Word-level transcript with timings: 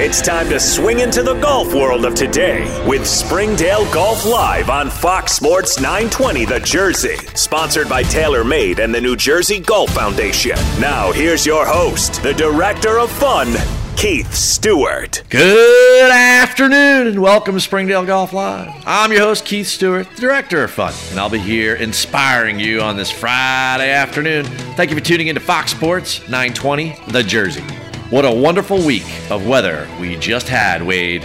It's 0.00 0.22
time 0.22 0.48
to 0.50 0.60
swing 0.60 1.00
into 1.00 1.24
the 1.24 1.34
golf 1.40 1.74
world 1.74 2.04
of 2.04 2.14
today 2.14 2.62
with 2.86 3.04
Springdale 3.04 3.84
Golf 3.92 4.24
Live 4.24 4.70
on 4.70 4.90
Fox 4.90 5.32
Sports 5.32 5.80
920 5.80 6.44
The 6.44 6.60
Jersey. 6.60 7.16
Sponsored 7.34 7.88
by 7.88 8.04
TaylorMade 8.04 8.78
and 8.78 8.94
the 8.94 9.00
New 9.00 9.16
Jersey 9.16 9.58
Golf 9.58 9.90
Foundation. 9.90 10.56
Now, 10.78 11.10
here's 11.10 11.44
your 11.44 11.66
host, 11.66 12.22
the 12.22 12.32
Director 12.32 13.00
of 13.00 13.10
Fun, 13.10 13.48
Keith 13.96 14.32
Stewart. 14.32 15.24
Good 15.30 16.12
afternoon 16.12 17.08
and 17.08 17.20
welcome 17.20 17.56
to 17.56 17.60
Springdale 17.60 18.06
Golf 18.06 18.32
Live. 18.32 18.70
I'm 18.86 19.10
your 19.10 19.22
host, 19.22 19.44
Keith 19.44 19.66
Stewart, 19.66 20.08
the 20.14 20.20
Director 20.20 20.62
of 20.62 20.70
Fun, 20.70 20.94
and 21.10 21.18
I'll 21.18 21.28
be 21.28 21.40
here 21.40 21.74
inspiring 21.74 22.60
you 22.60 22.82
on 22.82 22.96
this 22.96 23.10
Friday 23.10 23.90
afternoon. 23.90 24.44
Thank 24.76 24.90
you 24.90 24.96
for 24.96 25.04
tuning 25.04 25.26
into 25.26 25.40
Fox 25.40 25.72
Sports 25.72 26.20
920 26.28 26.94
The 27.08 27.24
Jersey. 27.24 27.64
What 28.10 28.24
a 28.24 28.32
wonderful 28.32 28.82
week 28.86 29.04
of 29.30 29.46
weather 29.46 29.86
we 30.00 30.16
just 30.16 30.48
had, 30.48 30.82
Wade. 30.82 31.24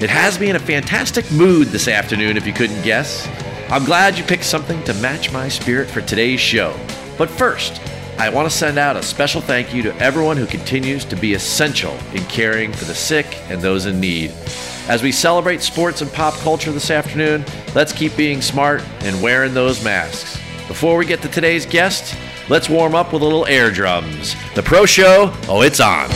It 0.00 0.08
has 0.08 0.40
me 0.40 0.48
in 0.48 0.56
a 0.56 0.58
fantastic 0.58 1.30
mood 1.30 1.68
this 1.68 1.88
afternoon, 1.88 2.38
if 2.38 2.46
you 2.46 2.54
couldn't 2.54 2.80
guess. 2.80 3.28
I'm 3.68 3.84
glad 3.84 4.16
you 4.16 4.24
picked 4.24 4.44
something 4.44 4.82
to 4.84 4.94
match 4.94 5.30
my 5.30 5.50
spirit 5.50 5.90
for 5.90 6.00
today's 6.00 6.40
show. 6.40 6.74
But 7.18 7.28
first, 7.28 7.82
I 8.16 8.30
want 8.30 8.50
to 8.50 8.56
send 8.56 8.78
out 8.78 8.96
a 8.96 9.02
special 9.02 9.42
thank 9.42 9.74
you 9.74 9.82
to 9.82 9.94
everyone 9.98 10.38
who 10.38 10.46
continues 10.46 11.04
to 11.04 11.16
be 11.16 11.34
essential 11.34 11.98
in 12.14 12.24
caring 12.24 12.72
for 12.72 12.86
the 12.86 12.94
sick 12.94 13.26
and 13.50 13.60
those 13.60 13.84
in 13.84 14.00
need. 14.00 14.30
As 14.88 15.02
we 15.02 15.12
celebrate 15.12 15.60
sports 15.60 16.00
and 16.00 16.10
pop 16.14 16.32
culture 16.36 16.72
this 16.72 16.90
afternoon, 16.90 17.44
let's 17.74 17.92
keep 17.92 18.16
being 18.16 18.40
smart 18.40 18.80
and 19.00 19.22
wearing 19.22 19.52
those 19.52 19.84
masks. 19.84 20.38
Before 20.68 20.96
we 20.96 21.06
get 21.06 21.22
to 21.22 21.28
today's 21.28 21.66
guest, 21.66 22.16
let's 22.48 22.68
warm 22.68 22.94
up 22.94 23.12
with 23.12 23.22
a 23.22 23.24
little 23.24 23.46
air 23.46 23.70
drums. 23.70 24.34
The 24.54 24.62
Pro 24.62 24.86
Show, 24.86 25.32
oh, 25.48 25.62
it's 25.62 25.80
on. 25.80 26.08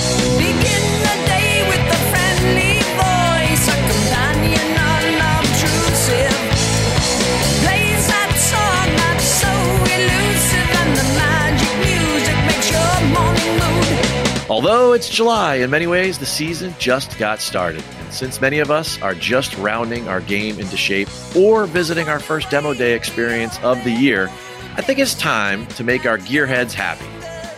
Although 14.57 14.95
it's 14.95 15.10
July, 15.10 15.57
in 15.57 15.68
many 15.68 15.87
ways, 15.87 16.16
the 16.16 16.24
season 16.24 16.74
just 16.79 17.18
got 17.18 17.40
started. 17.40 17.85
And 18.01 18.10
since 18.10 18.40
many 18.40 18.59
of 18.59 18.71
us 18.71 18.98
are 19.02 19.15
just 19.15 19.54
rounding 19.59 20.09
our 20.09 20.23
game 20.23 20.59
into 20.59 20.79
shape 20.79 21.10
or 21.37 21.66
visiting 21.66 22.09
our 22.09 22.18
first 22.18 22.48
demo 22.48 22.73
day 22.73 22.95
experience 22.95 23.63
of 23.63 23.85
the 23.85 23.90
year, 23.90 24.30
I 24.74 24.80
think 24.80 24.98
it's 24.98 25.13
time 25.13 25.66
to 25.66 25.85
make 25.85 26.07
our 26.07 26.16
gearheads 26.16 26.73
happy. 26.73 27.04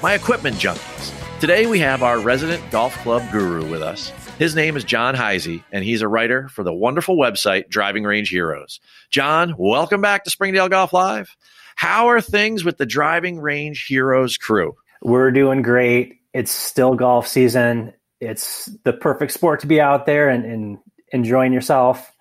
My 0.03 0.15
equipment 0.15 0.57
junkies. 0.57 1.39
Today 1.39 1.67
we 1.67 1.79
have 1.79 2.03
our 2.03 2.19
resident 2.19 2.69
golf 2.73 2.97
club 3.05 3.23
guru 3.31 3.71
with 3.71 3.81
us. 3.81 4.09
His 4.41 4.57
name 4.57 4.77
is 4.77 4.83
John 4.83 5.15
Heise, 5.15 5.63
and 5.71 5.85
he's 5.85 6.03
a 6.03 6.09
writer 6.09 6.49
for 6.49 6.65
the 6.65 6.75
wonderful 6.75 7.17
website 7.17 7.69
Driving 7.69 8.03
Range 8.03 8.29
Heroes. 8.29 8.81
John, 9.09 9.55
welcome 9.57 10.01
back 10.01 10.25
to 10.25 10.31
Springdale 10.31 10.69
Golf 10.69 10.93
Live. 10.93 11.37
How 11.77 12.09
are 12.09 12.21
things 12.21 12.65
with 12.65 12.77
the 12.77 12.87
Driving 12.87 13.39
Range 13.39 13.87
Heroes 13.87 14.37
crew? 14.37 14.75
We're 15.01 15.31
doing 15.31 15.63
great. 15.63 16.18
It's 16.39 16.53
still 16.53 16.95
golf 16.95 17.27
season. 17.27 17.95
It's 18.21 18.67
the 18.85 18.93
perfect 18.93 19.33
sport 19.33 19.59
to 19.61 19.67
be 19.67 19.81
out 19.81 20.07
there 20.07 20.29
and, 20.29 20.45
and 20.45 20.79
enjoying 21.13 21.53
yourself. 21.53 22.13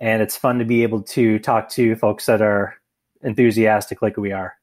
And 0.00 0.22
it's 0.22 0.36
fun 0.36 0.60
to 0.60 0.64
be 0.64 0.84
able 0.84 1.02
to 1.02 1.40
talk 1.40 1.70
to 1.70 1.96
folks 1.96 2.26
that 2.26 2.40
are 2.40 2.76
enthusiastic 3.22 4.00
like 4.00 4.16
we 4.16 4.30
are. 4.30 4.54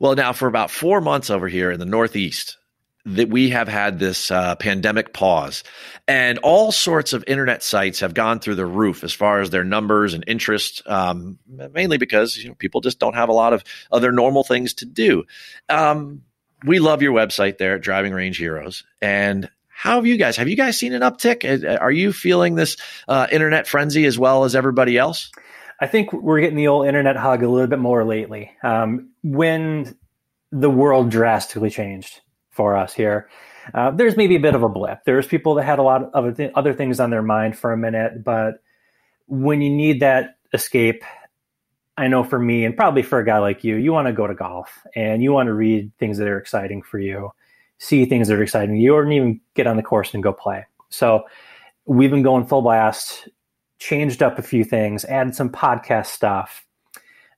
Well, 0.00 0.14
now 0.14 0.32
for 0.32 0.48
about 0.48 0.70
four 0.70 1.02
months 1.02 1.28
over 1.28 1.48
here 1.48 1.70
in 1.70 1.78
the 1.78 1.84
Northeast, 1.84 2.56
that 3.04 3.28
we 3.28 3.50
have 3.50 3.68
had 3.68 3.98
this 3.98 4.30
uh, 4.30 4.54
pandemic 4.56 5.12
pause, 5.12 5.62
and 6.06 6.38
all 6.38 6.72
sorts 6.72 7.12
of 7.12 7.24
internet 7.26 7.62
sites 7.62 8.00
have 8.00 8.14
gone 8.14 8.38
through 8.40 8.54
the 8.54 8.66
roof 8.66 9.04
as 9.04 9.12
far 9.12 9.42
as 9.42 9.50
their 9.50 9.64
numbers 9.64 10.14
and 10.14 10.24
interest. 10.26 10.82
Um, 10.86 11.38
mainly 11.46 11.98
because 11.98 12.38
you 12.38 12.48
know 12.48 12.54
people 12.54 12.80
just 12.80 12.98
don't 12.98 13.14
have 13.14 13.28
a 13.28 13.34
lot 13.34 13.52
of 13.52 13.64
other 13.92 14.12
normal 14.12 14.44
things 14.44 14.72
to 14.74 14.86
do. 14.86 15.24
Um, 15.68 16.22
we 16.64 16.78
love 16.78 17.02
your 17.02 17.12
website 17.12 17.58
there 17.58 17.74
at 17.74 17.82
Driving 17.82 18.12
Range 18.12 18.36
Heroes, 18.36 18.84
and 19.00 19.48
how 19.68 19.94
have 19.96 20.06
you 20.06 20.16
guys? 20.16 20.36
Have 20.36 20.48
you 20.48 20.56
guys 20.56 20.76
seen 20.76 20.92
an 20.92 21.02
uptick? 21.02 21.44
Uh, 21.44 21.76
Are 21.78 21.92
you 21.92 22.12
feeling 22.12 22.56
this 22.56 22.76
uh, 23.06 23.28
internet 23.30 23.66
frenzy 23.66 24.06
as 24.06 24.18
well 24.18 24.44
as 24.44 24.56
everybody 24.56 24.98
else? 24.98 25.30
I 25.80 25.86
think 25.86 26.12
we're 26.12 26.40
getting 26.40 26.56
the 26.56 26.66
old 26.66 26.86
internet 26.86 27.16
hug 27.16 27.44
a 27.44 27.48
little 27.48 27.68
bit 27.68 27.78
more 27.78 28.04
lately. 28.04 28.50
Um, 28.64 29.10
when 29.22 29.96
the 30.50 30.70
world 30.70 31.10
drastically 31.10 31.70
changed 31.70 32.20
for 32.50 32.76
us 32.76 32.92
here, 32.92 33.28
uh, 33.72 33.92
there's 33.92 34.16
maybe 34.16 34.34
a 34.34 34.40
bit 34.40 34.56
of 34.56 34.64
a 34.64 34.68
blip. 34.68 35.04
There's 35.04 35.26
people 35.28 35.54
that 35.54 35.64
had 35.64 35.78
a 35.78 35.82
lot 35.82 36.10
of 36.12 36.40
other 36.56 36.74
things 36.74 36.98
on 36.98 37.10
their 37.10 37.22
mind 37.22 37.56
for 37.56 37.72
a 37.72 37.76
minute, 37.76 38.24
but 38.24 38.60
when 39.26 39.62
you 39.62 39.70
need 39.70 40.00
that 40.00 40.38
escape, 40.52 41.04
I 41.98 42.06
know 42.06 42.22
for 42.22 42.38
me 42.38 42.64
and 42.64 42.76
probably 42.76 43.02
for 43.02 43.18
a 43.18 43.24
guy 43.24 43.38
like 43.38 43.64
you, 43.64 43.74
you 43.74 43.92
want 43.92 44.06
to 44.06 44.12
go 44.12 44.28
to 44.28 44.34
golf 44.34 44.86
and 44.94 45.20
you 45.20 45.32
want 45.32 45.48
to 45.48 45.52
read 45.52 45.90
things 45.98 46.16
that 46.18 46.28
are 46.28 46.38
exciting 46.38 46.80
for 46.80 47.00
you, 47.00 47.32
see 47.78 48.04
things 48.04 48.28
that 48.28 48.38
are 48.38 48.42
exciting 48.42 48.76
you, 48.76 48.94
or 48.94 49.10
even 49.10 49.40
get 49.54 49.66
on 49.66 49.76
the 49.76 49.82
course 49.82 50.14
and 50.14 50.22
go 50.22 50.32
play. 50.32 50.64
So 50.90 51.24
we've 51.86 52.10
been 52.10 52.22
going 52.22 52.46
full 52.46 52.62
blast 52.62 53.28
changed 53.80 54.22
up 54.22 54.38
a 54.38 54.42
few 54.42 54.62
things, 54.62 55.04
added 55.04 55.34
some 55.34 55.50
podcast 55.50 56.06
stuff, 56.06 56.64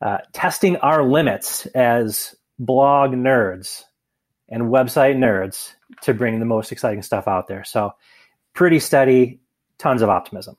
uh, 0.03 0.19
testing 0.33 0.77
our 0.79 1.05
limits 1.05 1.65
as 1.67 2.35
blog 2.59 3.13
nerds 3.13 3.85
and 4.49 4.65
website 4.65 5.17
nerds 5.17 5.73
to 6.03 6.13
bring 6.13 6.39
the 6.39 6.45
most 6.45 6.71
exciting 6.71 7.03
stuff 7.03 7.27
out 7.27 7.47
there. 7.49 7.65
So, 7.65 7.95
pretty 8.53 8.79
steady, 8.79 9.41
tons 9.79 10.03
of 10.03 10.11
optimism. 10.11 10.57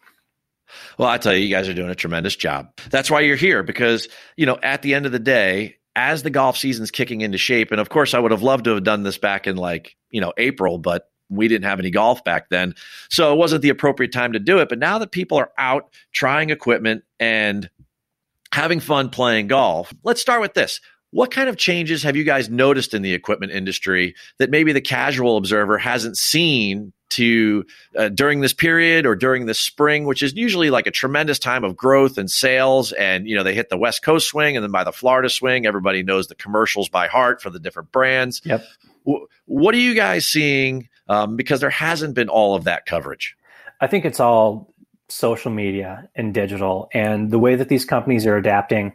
Well, 0.97 1.09
I 1.09 1.17
tell 1.17 1.33
you, 1.33 1.43
you 1.43 1.53
guys 1.53 1.67
are 1.67 1.73
doing 1.73 1.89
a 1.89 1.95
tremendous 1.95 2.35
job. 2.35 2.71
That's 2.89 3.09
why 3.11 3.21
you're 3.21 3.35
here 3.35 3.63
because, 3.63 4.07
you 4.35 4.45
know, 4.45 4.59
at 4.61 4.81
the 4.81 4.93
end 4.93 5.05
of 5.05 5.11
the 5.11 5.19
day, 5.19 5.77
as 5.95 6.23
the 6.23 6.29
golf 6.29 6.57
season's 6.57 6.91
kicking 6.91 7.21
into 7.21 7.37
shape, 7.37 7.71
and 7.71 7.81
of 7.81 7.89
course, 7.89 8.13
I 8.13 8.19
would 8.19 8.31
have 8.31 8.43
loved 8.43 8.65
to 8.65 8.71
have 8.71 8.83
done 8.83 9.03
this 9.03 9.17
back 9.17 9.47
in 9.47 9.57
like, 9.57 9.95
you 10.09 10.21
know, 10.21 10.33
April, 10.37 10.77
but 10.77 11.09
we 11.29 11.47
didn't 11.47 11.65
have 11.65 11.79
any 11.79 11.91
golf 11.91 12.23
back 12.23 12.49
then. 12.49 12.75
So 13.09 13.33
it 13.33 13.37
wasn't 13.37 13.61
the 13.61 13.69
appropriate 13.69 14.11
time 14.11 14.33
to 14.33 14.39
do 14.39 14.59
it. 14.59 14.69
But 14.69 14.79
now 14.79 14.99
that 14.99 15.11
people 15.11 15.37
are 15.37 15.51
out 15.57 15.91
trying 16.11 16.49
equipment 16.49 17.03
and 17.19 17.69
having 18.53 18.79
fun 18.79 19.09
playing 19.09 19.47
golf, 19.47 19.93
let's 20.03 20.21
start 20.21 20.41
with 20.41 20.53
this. 20.53 20.81
What 21.11 21.31
kind 21.31 21.49
of 21.49 21.57
changes 21.57 22.03
have 22.03 22.15
you 22.15 22.23
guys 22.23 22.49
noticed 22.49 22.93
in 22.93 23.01
the 23.01 23.13
equipment 23.13 23.51
industry 23.51 24.15
that 24.39 24.49
maybe 24.49 24.71
the 24.71 24.81
casual 24.81 25.37
observer 25.37 25.77
hasn't 25.77 26.17
seen 26.17 26.93
to 27.11 27.65
uh, 27.97 28.09
during 28.09 28.41
this 28.41 28.53
period 28.53 29.05
or 29.05 29.15
during 29.15 29.45
the 29.45 29.53
spring, 29.53 30.05
which 30.05 30.23
is 30.23 30.33
usually 30.33 30.69
like 30.69 30.87
a 30.87 30.91
tremendous 30.91 31.39
time 31.39 31.63
of 31.63 31.75
growth 31.75 32.17
and 32.17 32.29
sales. 32.29 32.91
And, 32.93 33.27
you 33.27 33.35
know, 33.35 33.43
they 33.43 33.53
hit 33.53 33.69
the 33.69 33.77
West 33.77 34.03
Coast 34.03 34.27
swing 34.27 34.55
and 34.55 34.63
then 34.63 34.71
by 34.71 34.83
the 34.83 34.91
Florida 34.91 35.29
swing, 35.29 35.65
everybody 35.65 36.03
knows 36.03 36.27
the 36.27 36.35
commercials 36.35 36.89
by 36.89 37.07
heart 37.07 37.41
for 37.41 37.49
the 37.49 37.59
different 37.59 37.91
brands. 37.91 38.41
Yep. 38.43 38.63
W- 39.05 39.27
what 39.45 39.75
are 39.75 39.79
you 39.79 39.93
guys 39.93 40.25
seeing? 40.25 40.89
Um, 41.07 41.35
because 41.35 41.59
there 41.59 41.69
hasn't 41.69 42.15
been 42.15 42.29
all 42.29 42.55
of 42.55 42.63
that 42.65 42.85
coverage. 42.85 43.35
I 43.81 43.87
think 43.87 44.05
it's 44.05 44.19
all 44.19 44.73
social 45.09 45.51
media 45.51 46.07
and 46.15 46.33
digital 46.33 46.89
and 46.93 47.31
the 47.31 47.39
way 47.39 47.55
that 47.55 47.67
these 47.67 47.83
companies 47.83 48.25
are 48.25 48.37
adapting. 48.37 48.93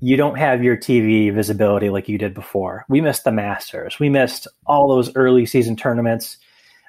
You 0.00 0.16
don't 0.16 0.36
have 0.36 0.64
your 0.64 0.76
TV 0.76 1.32
visibility 1.32 1.90
like 1.90 2.08
you 2.08 2.18
did 2.18 2.34
before. 2.34 2.84
We 2.88 3.00
missed 3.00 3.22
the 3.22 3.30
Masters. 3.30 4.00
We 4.00 4.08
missed 4.08 4.48
all 4.66 4.88
those 4.88 5.14
early 5.14 5.46
season 5.46 5.76
tournaments 5.76 6.38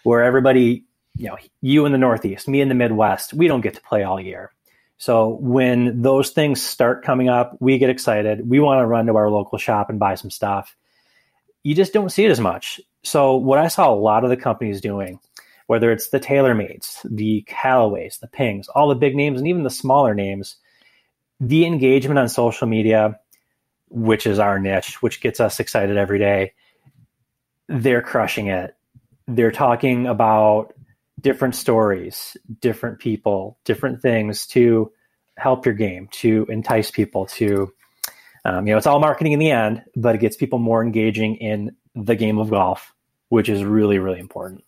where 0.05 0.23
everybody, 0.23 0.85
you 1.16 1.27
know, 1.27 1.38
you 1.61 1.85
in 1.85 1.91
the 1.91 1.97
Northeast, 1.97 2.47
me 2.47 2.61
in 2.61 2.69
the 2.69 2.75
Midwest, 2.75 3.33
we 3.33 3.47
don't 3.47 3.61
get 3.61 3.73
to 3.73 3.81
play 3.81 4.03
all 4.03 4.21
year. 4.21 4.51
So 4.97 5.38
when 5.41 6.03
those 6.03 6.29
things 6.29 6.61
start 6.61 7.03
coming 7.03 7.27
up, 7.27 7.57
we 7.59 7.79
get 7.79 7.89
excited. 7.89 8.47
We 8.47 8.59
want 8.59 8.79
to 8.79 8.85
run 8.85 9.07
to 9.07 9.16
our 9.16 9.29
local 9.29 9.57
shop 9.57 9.89
and 9.89 9.99
buy 9.99 10.16
some 10.16 10.29
stuff. 10.29 10.75
You 11.63 11.73
just 11.73 11.91
don't 11.91 12.11
see 12.11 12.23
it 12.23 12.31
as 12.31 12.39
much. 12.39 12.79
So 13.03 13.35
what 13.35 13.57
I 13.59 13.67
saw 13.67 13.91
a 13.91 13.95
lot 13.95 14.23
of 14.23 14.29
the 14.29 14.38
companies 14.38 14.79
doing, 14.79 15.19
whether 15.66 15.91
it's 15.91 16.09
the 16.09 16.19
TaylorMades, 16.19 16.99
the 17.03 17.43
Callaways, 17.47 18.19
the 18.19 18.28
Pings, 18.28 18.67
all 18.67 18.90
the 18.90 18.96
big 18.96 19.16
names, 19.16 19.40
and 19.40 19.47
even 19.47 19.63
the 19.63 19.69
smaller 19.72 20.13
names, 20.13 20.57
the 21.40 21.66
engagement 21.66 22.19
on 22.19 22.29
social 22.29 22.67
media, 22.67 23.19
which 23.90 24.28
is 24.28 24.37
our 24.37 24.59
niche, 24.59 25.02
which 25.02 25.19
gets 25.19 25.40
us 25.40 25.59
excited 25.59 25.97
every 25.97 26.19
day, 26.19 26.53
they're 27.67 28.03
crushing 28.03 28.47
it. 28.47 28.75
They're 29.27 29.51
talking 29.51 30.07
about 30.07 30.73
different 31.19 31.55
stories, 31.55 32.37
different 32.61 32.99
people, 32.99 33.57
different 33.66 34.01
things 34.01 34.45
to 34.47 34.91
help 35.37 35.66
your 35.66 35.75
game, 35.75 36.07
to 36.11 36.45
entice 36.49 36.91
people 36.91 37.25
to, 37.25 37.73
um, 38.45 38.67
you 38.67 38.73
know, 38.73 38.77
it's 38.77 38.87
all 38.87 38.99
marketing 38.99 39.33
in 39.33 39.39
the 39.39 39.51
end, 39.51 39.83
but 39.95 40.16
it 40.16 40.22
gets 40.22 40.35
people 40.35 40.59
more 40.59 40.83
engaging 40.83 41.35
in 41.37 41.75
the 41.95 42.16
game 42.16 42.37
of 42.37 42.49
golf, 42.49 42.93
which 43.29 43.49
is 43.49 43.63
really, 43.63 43.97
really 43.97 44.19
important. 44.19 44.63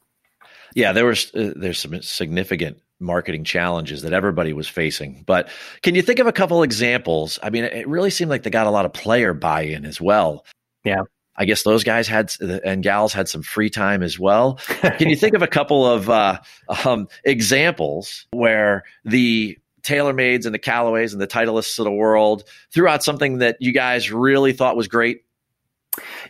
Yeah, 0.74 0.92
there 0.92 1.06
was 1.06 1.34
uh, 1.34 1.54
there's 1.56 1.80
some 1.80 2.02
significant 2.02 2.82
marketing 3.00 3.44
challenges 3.44 4.02
that 4.02 4.14
everybody 4.14 4.54
was 4.54 4.68
facing. 4.68 5.24
But 5.26 5.50
can 5.82 5.96
you 5.96 6.02
think 6.02 6.20
of 6.20 6.28
a 6.28 6.32
couple 6.32 6.64
examples? 6.64 7.40
I 7.44 7.50
mean, 7.50 7.64
it 7.64 7.88
really 7.88 8.10
seemed 8.10 8.30
like 8.30 8.44
they 8.44 8.50
got 8.50 8.68
a 8.68 8.72
lot 8.72 8.86
of 8.86 8.94
player 8.94 9.34
buy-in 9.34 9.86
as 9.86 10.02
well. 10.02 10.46
Yeah. 10.84 11.04
I 11.38 11.46
guess 11.46 11.64
those 11.64 11.84
guys 11.84 12.08
had 12.08 12.34
and 12.42 12.82
gals 12.82 13.14
had 13.14 13.30
some 13.30 13.44
free 13.44 13.70
time 13.70 14.02
as 14.02 14.18
well. 14.18 14.56
Can 14.98 15.10
you 15.10 15.16
think 15.16 15.36
of 15.36 15.42
a 15.42 15.48
couple 15.48 15.86
of 15.86 16.10
uh, 16.10 16.40
um, 16.86 17.08
examples 17.24 18.26
where 18.32 18.84
the 19.06 19.58
TaylorMades 19.84 20.46
and 20.46 20.54
the 20.54 20.60
Callaways 20.60 21.14
and 21.14 21.22
the 21.22 21.28
Titleists 21.28 21.80
of 21.80 21.86
the 21.86 21.92
world 21.92 22.44
threw 22.74 22.88
out 22.88 23.04
something 23.04 23.38
that 23.38 23.58
you 23.60 23.72
guys 23.72 24.12
really 24.12 24.52
thought 24.52 24.76
was 24.76 24.88
great? 24.88 25.24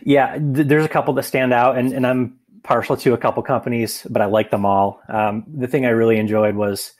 Yeah, 0.02 0.38
th- 0.38 0.66
there's 0.66 0.84
a 0.84 0.88
couple 0.88 1.14
that 1.14 1.24
stand 1.24 1.52
out, 1.52 1.76
and, 1.76 1.92
and 1.92 2.06
I'm 2.06 2.38
partial 2.62 2.96
to 2.98 3.14
a 3.14 3.18
couple 3.18 3.42
companies, 3.42 4.06
but 4.08 4.22
I 4.22 4.26
like 4.26 4.50
them 4.50 4.64
all. 4.64 5.00
Um, 5.08 5.44
the 5.52 5.66
thing 5.66 5.86
I 5.86 5.90
really 5.90 6.18
enjoyed 6.18 6.54
was 6.54 6.92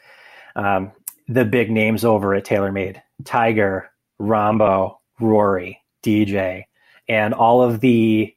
um, 0.57 0.93
the 1.29 1.45
big 1.45 1.71
names 1.71 2.05
over 2.05 2.35
at 2.35 2.45
TaylorMade 2.45 3.01
Tiger, 3.25 3.91
Rambo, 4.19 5.01
Rory, 5.21 5.81
DJ, 6.03 6.65
and 7.09 7.35
all 7.35 7.63
of 7.63 7.81
the 7.81 8.35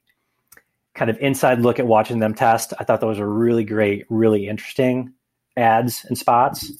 kind 0.93 1.09
of 1.09 1.17
inside 1.19 1.59
look 1.59 1.79
at 1.79 1.87
watching 1.87 2.19
them 2.19 2.33
test. 2.33 2.73
I 2.79 2.83
thought 2.83 3.01
those 3.01 3.19
were 3.19 3.31
really 3.31 3.63
great, 3.63 4.05
really 4.09 4.47
interesting 4.47 5.13
ads 5.57 6.05
and 6.05 6.17
spots. 6.17 6.71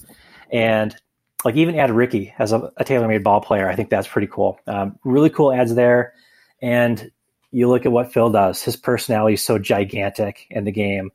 And 0.52 0.96
like 1.44 1.56
even 1.56 1.78
add 1.78 1.92
Ricky 1.92 2.34
as 2.38 2.52
a, 2.52 2.72
a 2.78 2.84
TaylorMade 2.84 3.24
ball 3.24 3.42
player. 3.42 3.70
I 3.70 3.76
think 3.76 3.90
that's 3.90 4.08
pretty 4.08 4.28
cool. 4.28 4.60
Um, 4.68 5.00
really 5.04 5.30
cool 5.30 5.52
ads 5.52 5.74
there. 5.74 6.14
And 6.62 7.12
you 7.52 7.68
look 7.68 7.86
at 7.86 7.92
what 7.92 8.14
Phil 8.14 8.30
does. 8.30 8.62
His 8.62 8.76
personality 8.76 9.34
is 9.34 9.44
so 9.44 9.58
gigantic 9.58 10.46
in 10.50 10.64
the 10.64 10.72
game, 10.72 11.12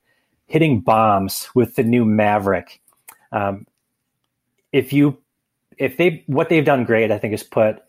hitting 0.46 0.80
bombs 0.80 1.48
with 1.54 1.76
the 1.76 1.84
new 1.84 2.04
Mavrik. 2.04 2.80
Um, 3.32 3.66
if 4.72 4.92
you, 4.92 5.18
if 5.78 5.96
they, 5.96 6.24
what 6.26 6.48
they've 6.48 6.64
done 6.64 6.84
great, 6.84 7.10
I 7.10 7.18
think, 7.18 7.34
is 7.34 7.42
put 7.42 7.82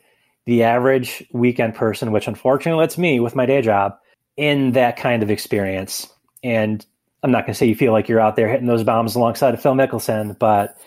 the 0.48 0.62
average 0.62 1.22
weekend 1.30 1.74
person, 1.74 2.10
which 2.10 2.26
unfortunately 2.26 2.82
that's 2.82 2.96
me 2.96 3.20
with 3.20 3.36
my 3.36 3.44
day 3.44 3.60
job, 3.60 3.98
in 4.38 4.72
that 4.72 4.96
kind 4.96 5.22
of 5.22 5.30
experience. 5.30 6.10
And 6.42 6.84
I'm 7.22 7.30
not 7.30 7.40
going 7.44 7.52
to 7.52 7.54
say 7.54 7.66
you 7.66 7.74
feel 7.74 7.92
like 7.92 8.08
you're 8.08 8.18
out 8.18 8.34
there 8.34 8.48
hitting 8.48 8.66
those 8.66 8.82
bombs 8.82 9.14
alongside 9.14 9.52
of 9.52 9.60
Phil 9.60 9.74
Mickelson, 9.74 10.38
but 10.38 10.78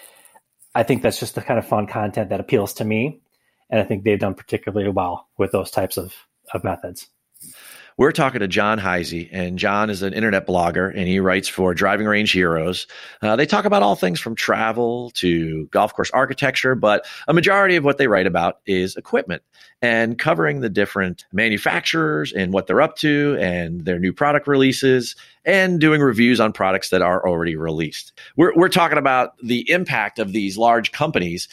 I 0.74 0.82
think 0.82 1.04
that's 1.04 1.20
just 1.20 1.36
the 1.36 1.44
kind 1.44 1.60
of 1.60 1.68
fun 1.68 1.86
content 1.86 2.30
that 2.30 2.40
appeals 2.40 2.74
to 2.74 2.84
me. 2.84 3.22
And 3.70 3.80
I 3.80 3.84
think 3.84 4.04
they've 4.04 4.18
done 4.18 4.34
particularly 4.34 4.90
well 4.90 5.30
with 5.38 5.52
those 5.52 5.70
types 5.70 5.96
of, 5.96 6.12
of 6.56 6.64
methods. 6.64 7.06
We're 7.98 8.12
talking 8.12 8.40
to 8.40 8.48
John 8.48 8.78
Heise, 8.78 9.28
and 9.32 9.60
John 9.60 9.90
is 9.90 10.02
an 10.02 10.14
internet 10.14 10.48
blogger 10.48 10.92
and 10.96 11.08
he 11.08 11.20
writes 11.20 11.48
for 11.48 11.74
Driving 11.74 12.08
Range 12.08 12.32
Heroes. 12.32 12.88
Uh, 13.22 13.36
they 13.36 13.46
talk 13.46 13.66
about 13.66 13.84
all 13.84 13.96
things 13.96 14.20
from 14.20 14.36
travel 14.36 15.12
to 15.16 15.68
golf 15.68 15.94
course 15.94 16.10
architecture, 16.12 16.74
but 16.74 17.06
a 17.28 17.34
majority 17.34 17.76
of 17.76 17.84
what 17.84 17.98
they 17.98 18.08
write 18.08 18.28
about 18.28 18.60
is 18.66 18.96
equipment 18.96 19.44
and 19.82 20.18
covering 20.18 20.62
the 20.62 20.70
different 20.70 21.26
manufacturers 21.34 22.32
and 22.32 22.54
what 22.54 22.68
they're 22.68 22.82
up 22.82 22.96
to 22.98 23.38
and 23.40 23.84
their 23.86 24.00
new 24.00 24.14
product 24.14 24.48
releases 24.48 25.16
and 25.44 25.80
doing 25.80 26.02
reviews 26.02 26.40
on 26.40 26.54
products 26.54 26.90
that 26.90 27.02
are 27.02 27.28
already 27.28 27.56
released. 27.56 28.14
We're, 28.38 28.54
we're 28.56 28.70
talking 28.70 29.00
about 29.00 29.38
the 29.44 29.70
impact 29.70 30.20
of 30.20 30.32
these 30.32 30.58
large 30.58 30.92
companies 30.92 31.48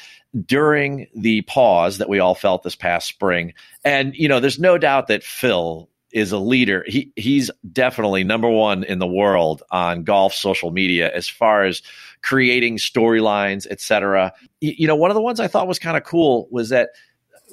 during 0.45 1.07
the 1.17 1.41
pause 1.43 1.99
that 1.99 2.09
we 2.09 2.21
all 2.21 2.35
felt 2.35 2.63
this 2.63 2.77
past 2.77 3.09
spring. 3.09 3.55
And, 3.85 4.15
you 4.15 4.29
know, 4.29 4.41
there's 4.41 4.59
no 4.59 4.77
doubt 4.77 5.07
that 5.09 5.25
Phil 5.25 5.89
is 6.13 6.33
a 6.33 6.39
leader. 6.39 6.85
He 6.87 7.13
he's 7.17 7.51
definitely 7.73 8.25
number 8.25 8.49
one 8.49 8.85
in 8.85 8.99
the 8.99 9.07
world 9.07 9.63
on 9.71 10.05
golf 10.05 10.35
social 10.35 10.71
media 10.71 11.15
as 11.15 11.29
far 11.29 11.65
as 11.65 11.83
creating 12.23 12.79
storylines, 12.79 13.67
etc. 13.71 14.33
You, 14.61 14.87
know, 14.87 14.97
one 14.97 15.11
of 15.11 15.15
the 15.15 15.21
ones 15.21 15.41
I 15.41 15.49
thought 15.49 15.69
was 15.69 15.79
kind 15.79 15.97
of 15.97 16.05
cool 16.05 16.49
was 16.51 16.71
that 16.71 16.91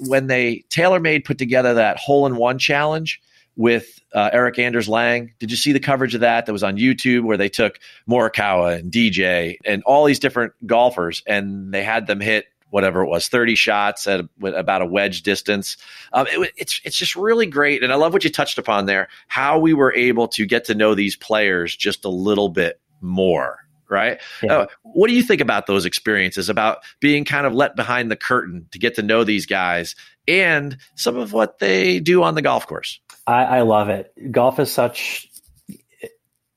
when 0.00 0.26
they 0.26 0.64
TaylorMade 0.70 1.24
put 1.24 1.38
together 1.38 1.74
that 1.74 1.98
hole 1.98 2.26
in 2.26 2.36
one 2.36 2.58
challenge 2.58 3.20
with 3.56 4.00
uh, 4.12 4.30
Erik 4.32 4.58
Anders 4.58 4.88
Lang. 4.88 5.32
Did 5.38 5.50
you 5.50 5.56
see 5.56 5.72
the 5.72 5.80
coverage 5.80 6.14
of 6.14 6.20
that 6.20 6.46
that 6.46 6.52
was 6.52 6.62
on 6.62 6.76
YouTube 6.76 7.24
where 7.24 7.38
they 7.38 7.48
took 7.48 7.78
Morikawa 8.08 8.78
and 8.78 8.92
DJ 8.92 9.56
and 9.64 9.82
all 9.84 10.04
these 10.04 10.18
different 10.18 10.52
golfers 10.66 11.22
and 11.26 11.72
they 11.72 11.82
had 11.82 12.06
them 12.06 12.20
hit 12.20 12.46
whatever 12.70 13.02
it 13.02 13.08
was, 13.08 13.28
30 13.28 13.54
shots 13.54 14.06
at 14.06 14.24
about 14.42 14.82
a 14.82 14.86
wedge 14.86 15.22
distance. 15.22 15.76
Um, 16.12 16.26
it, 16.28 16.52
it's, 16.56 16.80
it's 16.84 16.96
just 16.96 17.16
really 17.16 17.46
great. 17.46 17.82
And 17.82 17.92
I 17.92 17.96
love 17.96 18.12
what 18.12 18.24
you 18.24 18.30
touched 18.30 18.58
upon 18.58 18.86
there, 18.86 19.08
how 19.28 19.58
we 19.58 19.74
were 19.74 19.94
able 19.94 20.28
to 20.28 20.46
get 20.46 20.64
to 20.66 20.74
know 20.74 20.94
these 20.94 21.16
players 21.16 21.76
just 21.76 22.04
a 22.04 22.08
little 22.08 22.48
bit 22.48 22.80
more. 23.00 23.60
Right. 23.88 24.18
Yeah. 24.42 24.52
Uh, 24.52 24.66
what 24.82 25.06
do 25.06 25.14
you 25.14 25.22
think 25.22 25.40
about 25.40 25.68
those 25.68 25.84
experiences, 25.84 26.48
about 26.48 26.78
being 26.98 27.24
kind 27.24 27.46
of 27.46 27.54
let 27.54 27.76
behind 27.76 28.10
the 28.10 28.16
curtain 28.16 28.66
to 28.72 28.80
get 28.80 28.96
to 28.96 29.02
know 29.02 29.22
these 29.22 29.46
guys 29.46 29.94
and 30.26 30.76
some 30.96 31.16
of 31.16 31.32
what 31.32 31.60
they 31.60 32.00
do 32.00 32.24
on 32.24 32.34
the 32.34 32.42
golf 32.42 32.66
course? 32.66 32.98
I, 33.28 33.44
I 33.44 33.60
love 33.60 33.88
it. 33.88 34.12
Golf 34.32 34.58
is 34.58 34.72
such 34.72 35.28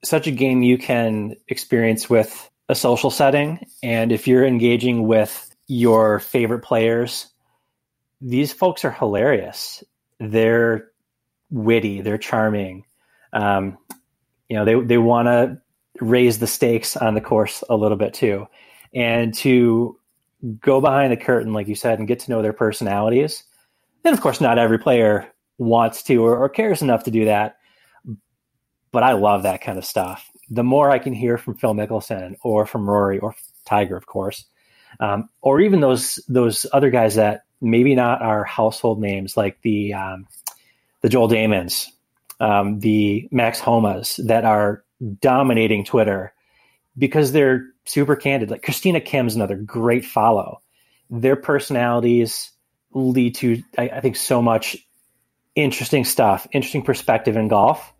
such 0.04 0.28
a 0.28 0.32
game 0.32 0.64
you 0.64 0.78
can 0.78 1.36
experience 1.48 2.10
with 2.10 2.50
a 2.70 2.76
social 2.76 3.12
setting. 3.12 3.66
And 3.84 4.12
if 4.12 4.28
you're 4.28 4.46
engaging 4.46 5.08
with 5.08 5.49
your 5.70 6.20
favorite 6.20 6.60
players. 6.60 7.28
These 8.20 8.52
folks 8.52 8.84
are 8.84 8.92
hilarious. 8.92 9.84
They're 10.20 10.90
witty. 11.52 12.02
They're 12.02 12.18
charming. 12.18 12.86
Um, 13.32 13.78
you 14.50 14.58
know, 14.58 14.66
they 14.66 14.82
they 14.82 14.98
want 14.98 15.28
to 15.28 15.62
raise 16.02 16.40
the 16.40 16.48
stakes 16.48 16.98
on 16.98 17.14
the 17.14 17.22
course 17.22 17.64
a 17.70 17.78
little 17.78 17.98
bit 17.98 18.16
too, 18.16 18.48
and 18.94 19.34
to 19.36 19.98
go 20.60 20.82
behind 20.82 21.12
the 21.12 21.18
curtain, 21.18 21.54
like 21.54 21.68
you 21.68 21.76
said, 21.76 22.00
and 22.00 22.08
get 22.08 22.20
to 22.22 22.32
know 22.32 22.42
their 22.42 22.52
personalities. 22.52 23.44
And 24.04 24.14
of 24.14 24.22
course, 24.22 24.42
not 24.42 24.58
every 24.58 24.80
player 24.80 25.32
wants 25.60 26.02
to 26.04 26.24
or, 26.24 26.36
or 26.36 26.50
cares 26.50 26.82
enough 26.82 27.04
to 27.04 27.12
do 27.12 27.26
that. 27.26 27.58
But 28.92 29.04
I 29.04 29.14
love 29.14 29.44
that 29.44 29.62
kind 29.62 29.78
of 29.78 29.86
stuff. 29.86 30.28
The 30.50 30.64
more 30.64 30.90
I 30.90 30.98
can 30.98 31.14
hear 31.14 31.38
from 31.38 31.58
Phil 31.58 31.76
Mickelson 31.76 32.38
or 32.42 32.66
from 32.66 32.90
Rory 32.90 33.20
or 33.20 33.36
Tiger, 33.66 33.96
of 33.96 34.08
course, 34.08 34.46
um, 35.00 35.30
or 35.42 35.62
even 35.62 35.80
those 35.80 36.20
those 36.28 36.66
other 36.72 36.90
guys 36.90 37.16
that 37.16 37.44
maybe 37.62 37.96
not 37.96 38.22
are 38.22 38.44
household 38.44 39.00
names 39.02 39.38
like 39.38 39.62
the 39.62 39.94
um, 39.94 40.28
the 41.02 41.10
Joel 41.10 41.30
Dahmens, 41.30 41.88
um, 42.40 42.80
the 42.80 43.28
Max 43.32 43.60
Homas 43.60 44.26
that 44.28 44.46
are 44.46 44.84
dominating 45.22 45.86
Twitter 45.86 46.34
because 46.98 47.32
they're 47.32 47.68
super 47.86 48.16
candid. 48.16 48.52
Like 48.52 48.64
Christina 48.64 49.00
Kim's 49.00 49.36
another 49.36 49.56
great 49.56 50.06
follow. 50.06 50.62
Their 51.10 51.36
personalities 51.36 52.52
lead 52.92 53.36
to, 53.36 53.64
I, 53.78 53.90
I 53.90 54.02
think, 54.02 54.16
so 54.16 54.42
much 54.42 54.78
interesting 55.56 56.06
stuff, 56.06 56.48
interesting 56.52 56.84
perspective 56.84 57.38
in 57.38 57.48
golf 57.48 57.94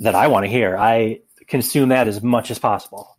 that 0.00 0.14
I 0.14 0.28
want 0.28 0.44
to 0.44 0.50
hear. 0.50 0.76
I 0.76 1.20
consume 1.46 1.90
that 1.90 2.08
as 2.08 2.22
much 2.22 2.50
as 2.50 2.58
possible 2.58 3.16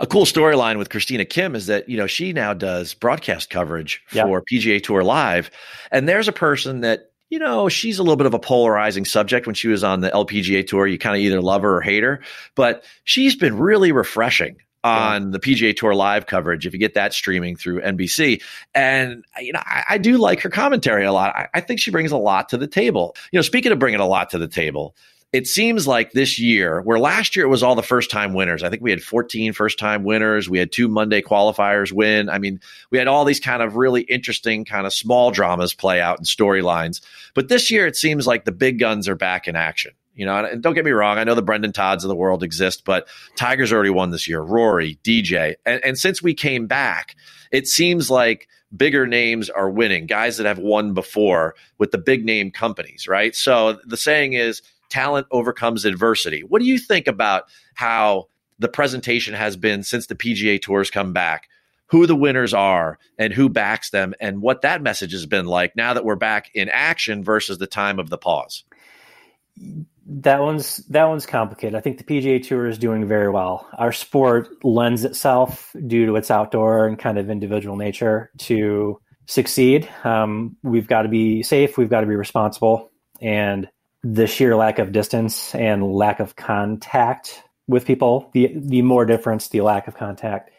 a 0.00 0.06
cool 0.06 0.24
storyline 0.24 0.78
with 0.78 0.90
Christina 0.90 1.24
Kim 1.24 1.54
is 1.54 1.66
that, 1.66 1.88
you 1.88 1.96
know, 1.96 2.06
she 2.06 2.32
now 2.32 2.54
does 2.54 2.94
broadcast 2.94 3.50
coverage 3.50 4.02
for 4.28 4.42
PGA 4.42 4.82
Tour 4.82 5.02
Live. 5.02 5.50
And 5.90 6.08
there's 6.08 6.28
a 6.28 6.32
person 6.32 6.80
that, 6.80 7.10
you 7.30 7.38
know, 7.38 7.68
she's 7.68 7.98
a 7.98 8.02
little 8.02 8.16
bit 8.16 8.26
of 8.26 8.34
a 8.34 8.38
polarizing 8.38 9.04
subject 9.04 9.46
when 9.46 9.54
she 9.54 9.68
was 9.68 9.84
on 9.84 10.00
the 10.00 10.10
LPGA 10.10 10.66
Tour. 10.66 10.86
You 10.86 10.98
kind 10.98 11.16
of 11.16 11.20
either 11.20 11.42
love 11.42 11.62
her 11.62 11.76
or 11.76 11.80
hate 11.80 12.02
her, 12.02 12.22
but 12.54 12.84
she's 13.04 13.36
been 13.36 13.58
really 13.58 13.92
refreshing 13.92 14.56
on 14.84 15.24
yeah. 15.24 15.30
the 15.32 15.40
PGA 15.40 15.76
Tour 15.76 15.94
live 15.94 16.26
coverage 16.26 16.66
if 16.66 16.72
you 16.72 16.78
get 16.78 16.94
that 16.94 17.12
streaming 17.12 17.56
through 17.56 17.80
NBC. 17.80 18.42
And 18.74 19.24
you 19.40 19.52
know, 19.52 19.62
I, 19.64 19.84
I 19.90 19.98
do 19.98 20.18
like 20.18 20.40
her 20.40 20.50
commentary 20.50 21.04
a 21.04 21.12
lot. 21.12 21.34
I, 21.34 21.48
I, 21.54 21.60
think 21.60 21.80
she 21.80 21.90
brings 21.90 22.12
a 22.12 22.16
lot 22.16 22.48
to 22.50 22.56
the 22.56 22.68
table. 22.68 23.16
You 23.32 23.38
know, 23.38 23.42
speaking 23.42 23.72
of 23.72 23.78
bringing 23.78 24.00
a 24.00 24.06
lot 24.06 24.30
to 24.30 24.38
the 24.38 24.48
table, 24.48 24.94
it 25.32 25.46
seems 25.46 25.86
like 25.86 26.12
this 26.12 26.38
year, 26.38 26.80
where 26.82 26.98
last 26.98 27.36
year 27.36 27.44
it 27.44 27.50
was 27.50 27.62
all 27.62 27.74
the 27.74 27.82
first 27.82 28.10
time 28.10 28.32
winners. 28.32 28.62
I 28.62 28.70
think 28.70 28.80
we 28.80 28.90
had 28.90 29.02
14 29.02 29.52
first 29.52 29.78
time 29.78 30.04
winners. 30.04 30.48
We 30.48 30.58
had 30.58 30.72
two 30.72 30.88
Monday 30.88 31.20
qualifiers 31.20 31.92
win. 31.92 32.30
I 32.30 32.38
mean, 32.38 32.60
we 32.90 32.96
had 32.96 33.08
all 33.08 33.26
these 33.26 33.40
kind 33.40 33.62
of 33.62 33.76
really 33.76 34.02
interesting, 34.02 34.64
kind 34.64 34.86
of 34.86 34.94
small 34.94 35.30
dramas 35.30 35.74
play 35.74 36.00
out 36.00 36.16
and 36.16 36.26
storylines. 36.26 37.02
But 37.34 37.48
this 37.48 37.70
year, 37.70 37.86
it 37.86 37.96
seems 37.96 38.26
like 38.26 38.46
the 38.46 38.52
big 38.52 38.78
guns 38.78 39.06
are 39.06 39.14
back 39.14 39.46
in 39.46 39.54
action. 39.54 39.92
You 40.14 40.26
know, 40.26 40.36
and 40.36 40.62
don't 40.62 40.74
get 40.74 40.84
me 40.84 40.90
wrong, 40.90 41.16
I 41.16 41.24
know 41.24 41.36
the 41.36 41.42
Brendon 41.42 41.72
Todds 41.72 42.02
of 42.02 42.08
the 42.08 42.16
world 42.16 42.42
exist, 42.42 42.84
but 42.84 43.06
Tiger's 43.36 43.72
already 43.72 43.90
won 43.90 44.10
this 44.10 44.26
year, 44.26 44.40
Rory, 44.40 44.98
DJ. 45.04 45.54
And, 45.64 45.84
and 45.84 45.96
since 45.96 46.20
we 46.20 46.34
came 46.34 46.66
back, 46.66 47.14
it 47.52 47.68
seems 47.68 48.10
like 48.10 48.48
bigger 48.76 49.06
names 49.06 49.48
are 49.48 49.70
winning, 49.70 50.06
guys 50.06 50.36
that 50.38 50.46
have 50.46 50.58
won 50.58 50.92
before 50.92 51.54
with 51.78 51.92
the 51.92 51.98
big 51.98 52.24
name 52.24 52.50
companies, 52.50 53.06
right? 53.06 53.36
So 53.36 53.78
the 53.86 53.96
saying 53.96 54.32
is, 54.32 54.60
talent 54.88 55.26
overcomes 55.30 55.84
adversity. 55.84 56.42
What 56.42 56.60
do 56.60 56.66
you 56.66 56.78
think 56.78 57.06
about 57.06 57.44
how 57.74 58.28
the 58.58 58.68
presentation 58.68 59.34
has 59.34 59.56
been 59.56 59.82
since 59.82 60.06
the 60.06 60.14
PGA 60.14 60.60
Tours 60.60 60.90
come 60.90 61.12
back? 61.12 61.48
Who 61.86 62.06
the 62.06 62.16
winners 62.16 62.52
are 62.52 62.98
and 63.18 63.32
who 63.32 63.48
backs 63.48 63.90
them, 63.90 64.14
and 64.20 64.42
what 64.42 64.60
that 64.60 64.82
message 64.82 65.12
has 65.12 65.24
been 65.24 65.46
like 65.46 65.74
now 65.74 65.94
that 65.94 66.04
we're 66.04 66.16
back 66.16 66.50
in 66.54 66.68
action 66.68 67.24
versus 67.24 67.56
the 67.56 67.66
time 67.66 67.98
of 67.98 68.10
the 68.10 68.18
pause. 68.18 68.64
That 70.06 70.42
one's 70.42 70.78
that 70.88 71.04
one's 71.04 71.24
complicated. 71.24 71.74
I 71.74 71.80
think 71.80 71.96
the 71.96 72.04
PGA 72.04 72.46
Tour 72.46 72.66
is 72.66 72.76
doing 72.78 73.06
very 73.08 73.30
well. 73.30 73.66
Our 73.78 73.92
sport 73.92 74.48
lends 74.62 75.04
itself, 75.04 75.74
due 75.86 76.04
to 76.06 76.16
its 76.16 76.30
outdoor 76.30 76.86
and 76.86 76.98
kind 76.98 77.16
of 77.16 77.30
individual 77.30 77.76
nature, 77.76 78.30
to 78.38 79.00
succeed. 79.24 79.88
Um, 80.04 80.56
we've 80.62 80.88
got 80.88 81.02
to 81.02 81.08
be 81.08 81.42
safe. 81.42 81.78
We've 81.78 81.90
got 81.90 82.02
to 82.02 82.06
be 82.06 82.16
responsible, 82.16 82.90
and 83.22 83.68
the 84.12 84.26
sheer 84.26 84.56
lack 84.56 84.78
of 84.78 84.92
distance 84.92 85.54
and 85.54 85.82
lack 85.82 86.20
of 86.20 86.36
contact 86.36 87.42
with 87.66 87.84
people, 87.84 88.30
the 88.32 88.52
the 88.54 88.82
more 88.82 89.04
difference, 89.04 89.48
the 89.48 89.60
lack 89.60 89.86
of 89.86 89.96
contact, 89.96 90.50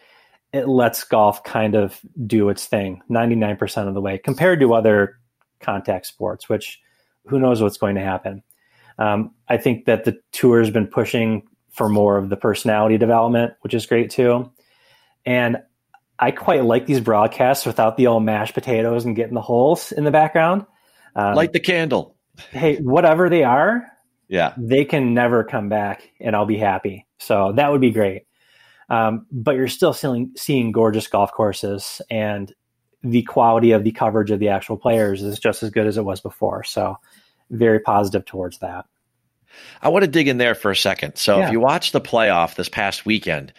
it 0.53 0.67
lets 0.67 1.03
golf 1.03 1.43
kind 1.43 1.75
of 1.75 1.99
do 2.25 2.49
its 2.49 2.65
thing 2.65 3.01
99% 3.09 3.87
of 3.87 3.93
the 3.93 4.01
way 4.01 4.17
compared 4.17 4.59
to 4.59 4.73
other 4.73 5.19
contact 5.59 6.05
sports, 6.05 6.47
which 6.47 6.79
who 7.25 7.39
knows 7.39 7.61
what's 7.61 7.77
going 7.77 7.95
to 7.95 8.01
happen. 8.01 8.43
Um, 8.97 9.31
I 9.47 9.57
think 9.57 9.85
that 9.85 10.03
the 10.03 10.19
tour 10.31 10.59
has 10.59 10.69
been 10.69 10.87
pushing 10.87 11.43
for 11.71 11.89
more 11.89 12.17
of 12.17 12.29
the 12.29 12.37
personality 12.37 12.97
development, 12.97 13.53
which 13.61 13.73
is 13.73 13.85
great 13.85 14.09
too. 14.09 14.51
And 15.25 15.57
I 16.19 16.31
quite 16.31 16.65
like 16.65 16.85
these 16.85 16.99
broadcasts 16.99 17.65
without 17.65 17.97
the 17.97 18.07
old 18.07 18.23
mashed 18.23 18.53
potatoes 18.53 19.05
and 19.05 19.15
getting 19.15 19.35
the 19.35 19.41
holes 19.41 19.91
in 19.91 20.03
the 20.03 20.11
background. 20.11 20.65
Um, 21.15 21.35
Light 21.35 21.53
the 21.53 21.59
candle. 21.59 22.15
Hey, 22.51 22.77
whatever 22.77 23.29
they 23.29 23.43
are, 23.43 23.85
Yeah. 24.27 24.53
they 24.57 24.85
can 24.85 25.13
never 25.13 25.43
come 25.43 25.69
back 25.69 26.09
and 26.19 26.35
I'll 26.35 26.45
be 26.45 26.57
happy. 26.57 27.05
So 27.19 27.51
that 27.53 27.71
would 27.71 27.81
be 27.81 27.91
great. 27.91 28.23
Um, 28.89 29.25
but 29.31 29.55
you're 29.55 29.67
still 29.67 29.93
seeing, 29.93 30.31
seeing 30.35 30.71
gorgeous 30.71 31.07
golf 31.07 31.31
courses 31.31 32.01
and 32.09 32.53
the 33.03 33.21
quality 33.23 33.71
of 33.71 33.83
the 33.83 33.91
coverage 33.91 34.31
of 34.31 34.39
the 34.39 34.49
actual 34.49 34.77
players 34.77 35.21
is 35.21 35.39
just 35.39 35.63
as 35.63 35.69
good 35.69 35.87
as 35.87 35.97
it 35.97 36.03
was 36.03 36.21
before. 36.21 36.63
So 36.63 36.97
very 37.49 37.79
positive 37.79 38.25
towards 38.25 38.59
that. 38.59 38.85
I 39.81 39.89
want 39.89 40.05
to 40.05 40.11
dig 40.11 40.27
in 40.27 40.37
there 40.37 40.53
for 40.55 40.69
a 40.71 40.75
second. 40.75 41.15
So 41.15 41.37
Yeah. 41.39 41.47
if 41.47 41.51
you 41.51 41.59
watch 41.59 41.91
the 41.91 42.01
playoff 42.01 42.55
this 42.55 42.69
past 42.69 43.05
weekend, 43.05 43.53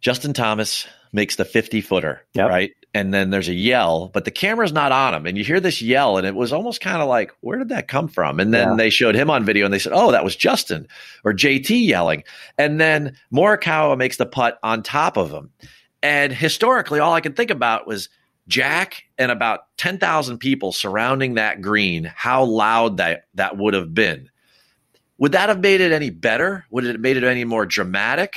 Justin 0.00 0.32
Thomas 0.32 0.86
makes 1.12 1.36
the 1.36 1.44
50 1.44 1.80
footer, 1.80 2.22
Yep. 2.34 2.48
right? 2.48 2.70
And 2.92 3.14
then 3.14 3.30
there's 3.30 3.48
a 3.48 3.54
yell, 3.54 4.08
but 4.12 4.24
the 4.24 4.32
camera's 4.32 4.72
not 4.72 4.90
on 4.90 5.14
him. 5.14 5.24
And 5.26 5.38
you 5.38 5.44
hear 5.44 5.60
this 5.60 5.80
yell, 5.80 6.16
and 6.18 6.26
it 6.26 6.34
was 6.34 6.52
almost 6.52 6.80
kind 6.80 7.00
of 7.00 7.08
like, 7.08 7.30
where 7.40 7.58
did 7.58 7.68
that 7.68 7.86
come 7.86 8.08
from? 8.08 8.40
And 8.40 8.52
then 8.52 8.70
Yeah. 8.70 8.74
they 8.76 8.90
showed 8.90 9.14
him 9.14 9.30
on 9.30 9.44
video 9.44 9.64
and 9.64 9.72
they 9.72 9.78
said, 9.78 9.92
oh, 9.94 10.10
that 10.10 10.24
was 10.24 10.34
Justin 10.34 10.88
or 11.24 11.32
JT 11.32 11.86
yelling. 11.86 12.24
And 12.58 12.80
then 12.80 13.16
Morikawa 13.32 13.96
makes 13.96 14.16
the 14.16 14.26
putt 14.26 14.58
on 14.64 14.82
top 14.82 15.16
of 15.16 15.30
him. 15.30 15.50
And 16.02 16.32
historically, 16.32 16.98
all 16.98 17.12
I 17.12 17.20
could 17.20 17.36
think 17.36 17.50
about 17.50 17.86
was 17.86 18.08
Jack 18.48 19.04
and 19.18 19.30
about 19.30 19.60
10,000 19.76 20.38
people 20.38 20.72
surrounding 20.72 21.34
that 21.34 21.60
green, 21.62 22.10
how 22.16 22.42
loud 22.44 22.96
that, 22.96 23.26
that 23.34 23.56
would 23.56 23.74
have 23.74 23.94
been. 23.94 24.30
Would 25.18 25.32
that 25.32 25.48
have 25.48 25.60
made 25.60 25.80
it 25.80 25.92
any 25.92 26.10
better? 26.10 26.64
Would 26.70 26.84
it 26.86 26.92
have 26.92 27.00
made 27.00 27.18
it 27.18 27.24
any 27.24 27.44
more 27.44 27.66
dramatic? 27.66 28.34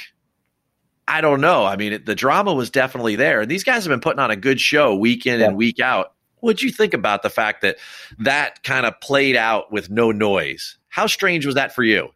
I 1.07 1.22
don't 1.22 1.41
know. 1.41 1.65
I 1.65 1.75
mean, 1.75 1.93
it, 1.93 2.05
the 2.05 2.15
drama 2.15 2.53
was 2.53 2.69
definitely 2.69 3.15
there. 3.15 3.41
And 3.41 3.51
these 3.51 3.63
guys 3.63 3.83
have 3.83 3.89
been 3.91 4.00
putting 4.00 4.19
on 4.19 4.31
a 4.31 4.36
good 4.36 4.60
show 4.62 4.95
week 4.95 5.25
in 5.25 5.39
Yeah. 5.39 5.48
and 5.48 5.57
week 5.57 5.79
out. 5.79 6.13
What'd 6.39 6.62
you 6.62 6.72
think 6.72 6.93
about 6.93 7.24
the 7.24 7.29
fact 7.29 7.62
that 7.62 7.77
that 8.19 8.63
kind 8.63 8.86
of 8.86 9.00
played 9.00 9.36
out 9.36 9.72
with 9.72 9.89
no 9.89 10.12
noise? 10.12 10.77
How 10.89 11.07
strange 11.07 11.45
was 11.45 11.55
that 11.55 11.74
for 11.74 11.83
you? 11.83 12.10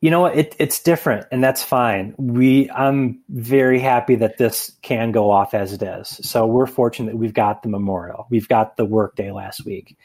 You 0.00 0.10
know 0.10 0.20
what? 0.20 0.36
It, 0.36 0.54
it's 0.58 0.82
different, 0.82 1.26
and 1.32 1.42
that's 1.42 1.62
fine. 1.62 2.14
We, 2.18 2.68
I'm 2.70 3.22
very 3.30 3.78
happy 3.78 4.16
that 4.16 4.36
this 4.36 4.72
can 4.82 5.12
go 5.12 5.30
off 5.30 5.54
as 5.54 5.72
it 5.72 5.82
is. 5.82 6.08
So 6.22 6.46
we're 6.46 6.66
fortunate 6.66 7.12
that 7.12 7.16
we've 7.16 7.32
got 7.32 7.62
the 7.62 7.70
memorial, 7.70 8.26
we've 8.28 8.48
got 8.48 8.76
the 8.76 8.84
workday 8.84 9.30
last 9.30 9.64
week. 9.64 9.96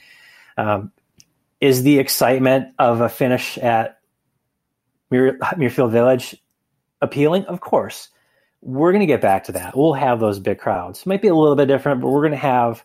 Um, 0.58 0.92
is 1.60 1.84
the 1.84 2.00
excitement 2.00 2.74
of 2.80 3.02
a 3.02 3.10
finish 3.10 3.58
at 3.58 4.00
Muir, 5.12 5.38
Muirfield 5.58 5.92
Village 5.92 6.36
appealing? 7.02 7.46
Of 7.46 7.62
course. 7.62 8.10
We're 8.62 8.92
going 8.92 9.02
to 9.02 9.06
get 9.06 9.22
back 9.22 9.46
to 9.46 9.54
that. 9.54 9.76
We'll 9.76 9.94
have 9.94 10.20
those 10.20 10.40
big 10.40 10.60
crowds. 10.60 11.06
Might 11.06 11.22
be 11.22 11.30
a 11.30 11.36
little 11.36 11.56
bit 11.56 11.68
different, 11.68 12.02
but 12.02 12.10
we're 12.10 12.22
going 12.22 12.32
to 12.32 12.38
have 12.38 12.84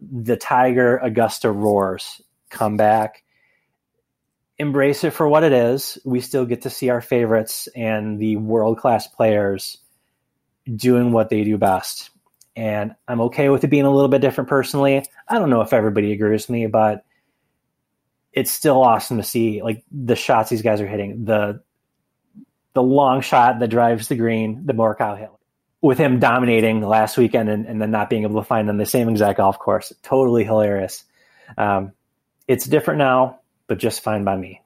the 0.00 0.36
Tiger 0.36 0.98
Augusta 0.98 1.50
roars 1.50 2.20
come 2.50 2.76
back 2.76 3.24
embrace 4.58 5.04
it 5.04 5.10
for 5.10 5.28
what 5.28 5.44
it 5.44 5.52
is. 5.52 5.98
We 6.04 6.20
still 6.20 6.46
get 6.46 6.62
to 6.62 6.70
see 6.70 6.90
our 6.90 7.00
favorites 7.00 7.68
and 7.74 8.18
the 8.18 8.36
world 8.36 8.78
class 8.78 9.06
players 9.06 9.78
doing 10.74 11.12
what 11.12 11.28
they 11.28 11.44
do 11.44 11.58
best. 11.58 12.10
And 12.56 12.94
I'm 13.08 13.20
okay 13.22 13.48
with 13.48 13.64
it 13.64 13.68
being 13.68 13.84
a 13.84 13.90
little 13.90 14.08
bit 14.08 14.20
different 14.20 14.48
personally. 14.48 15.04
I 15.28 15.38
don't 15.38 15.50
know 15.50 15.62
if 15.62 15.72
everybody 15.72 16.12
agrees 16.12 16.44
with 16.44 16.50
me, 16.50 16.66
but 16.66 17.04
it's 18.32 18.50
still 18.50 18.82
awesome 18.82 19.16
to 19.16 19.22
see 19.22 19.62
like 19.62 19.84
the 19.90 20.16
shots 20.16 20.50
these 20.50 20.62
guys 20.62 20.80
are 20.80 20.86
hitting. 20.86 21.24
The 21.24 21.62
the 22.74 22.82
long 22.82 23.20
shot 23.20 23.60
that 23.60 23.68
drives 23.68 24.08
the 24.08 24.16
green, 24.16 24.66
the 24.66 24.72
Morikawa 24.72 25.18
hit. 25.18 25.30
With 25.80 25.98
him 25.98 26.18
dominating 26.18 26.80
last 26.80 27.16
weekend 27.16 27.48
and, 27.48 27.66
and 27.66 27.80
then 27.80 27.90
not 27.90 28.08
being 28.10 28.22
able 28.22 28.40
to 28.40 28.46
find 28.46 28.68
on 28.68 28.78
the 28.78 28.86
same 28.86 29.08
exact 29.08 29.36
golf 29.36 29.58
course. 29.58 29.92
Totally 30.02 30.44
hilarious. 30.44 31.04
Um, 31.58 31.92
it's 32.48 32.66
different 32.66 32.98
now 32.98 33.40
but 33.66 33.78
just 33.78 34.02
fine 34.02 34.24
by 34.24 34.36
me. 34.36 34.60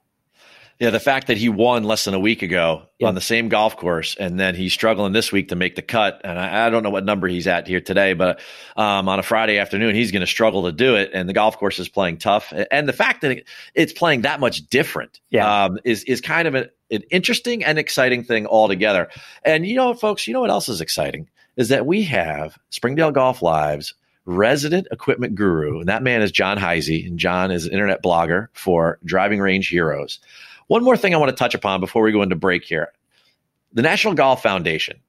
Yeah, 0.80 0.90
the 0.90 1.00
fact 1.00 1.26
that 1.26 1.36
he 1.36 1.48
won 1.48 1.82
less 1.82 2.04
than 2.04 2.14
a 2.14 2.20
week 2.20 2.42
ago 2.42 2.82
Yeah. 3.00 3.08
on 3.08 3.16
the 3.16 3.20
same 3.20 3.48
golf 3.48 3.76
course, 3.76 4.14
and 4.14 4.38
then 4.38 4.54
he's 4.54 4.72
struggling 4.72 5.12
this 5.12 5.32
week 5.32 5.48
to 5.48 5.56
make 5.56 5.74
the 5.74 5.82
cut. 5.82 6.20
And 6.22 6.38
I, 6.38 6.66
I 6.66 6.70
don't 6.70 6.84
know 6.84 6.90
what 6.90 7.04
number 7.04 7.26
he's 7.26 7.48
at 7.48 7.66
here 7.66 7.80
today, 7.80 8.12
but 8.12 8.40
um, 8.76 9.08
on 9.08 9.18
a 9.18 9.24
Friday 9.24 9.58
afternoon, 9.58 9.96
he's 9.96 10.12
going 10.12 10.20
to 10.20 10.26
struggle 10.26 10.64
to 10.66 10.72
do 10.72 10.94
it. 10.94 11.10
And 11.12 11.28
the 11.28 11.32
golf 11.32 11.58
course 11.58 11.80
is 11.80 11.88
playing 11.88 12.18
tough, 12.18 12.52
and 12.70 12.88
the 12.88 12.92
fact 12.92 13.22
that 13.22 13.42
it's 13.74 13.92
playing 13.92 14.20
that 14.22 14.38
much 14.38 14.68
different 14.68 15.18
Yeah. 15.30 15.64
um, 15.64 15.78
is 15.84 16.04
is 16.04 16.20
kind 16.20 16.46
of 16.46 16.54
a, 16.54 16.68
an 16.90 17.02
interesting 17.10 17.64
and 17.64 17.78
exciting 17.78 18.24
thing 18.24 18.46
altogether. 18.46 19.08
And 19.44 19.66
you 19.66 19.76
know 19.76 19.94
folks, 19.94 20.26
you 20.26 20.32
know 20.32 20.40
what 20.40 20.50
else 20.50 20.68
is 20.68 20.80
exciting 20.80 21.28
is 21.56 21.68
that 21.68 21.86
we 21.86 22.02
have 22.04 22.58
Springdale 22.70 23.10
Golf 23.10 23.42
Lives 23.42 23.94
resident 24.24 24.86
equipment 24.90 25.34
guru, 25.34 25.80
and 25.80 25.88
that 25.88 26.02
man 26.02 26.20
is 26.20 26.30
John 26.30 26.58
Heise, 26.58 26.88
and 26.88 27.18
John 27.18 27.50
is 27.50 27.66
an 27.66 27.72
internet 27.72 28.02
blogger 28.02 28.48
for 28.52 28.98
Driving 29.04 29.40
Range 29.40 29.66
Heroes. 29.66 30.20
One 30.66 30.84
more 30.84 30.98
thing 30.98 31.14
I 31.14 31.18
want 31.18 31.30
to 31.30 31.36
touch 31.36 31.54
upon 31.54 31.80
before 31.80 32.02
we 32.02 32.12
go 32.12 32.22
into 32.22 32.36
break 32.36 32.64
here. 32.64 32.92
The 33.72 33.82
National 33.82 34.14
Golf 34.14 34.42
Foundation 34.42 35.00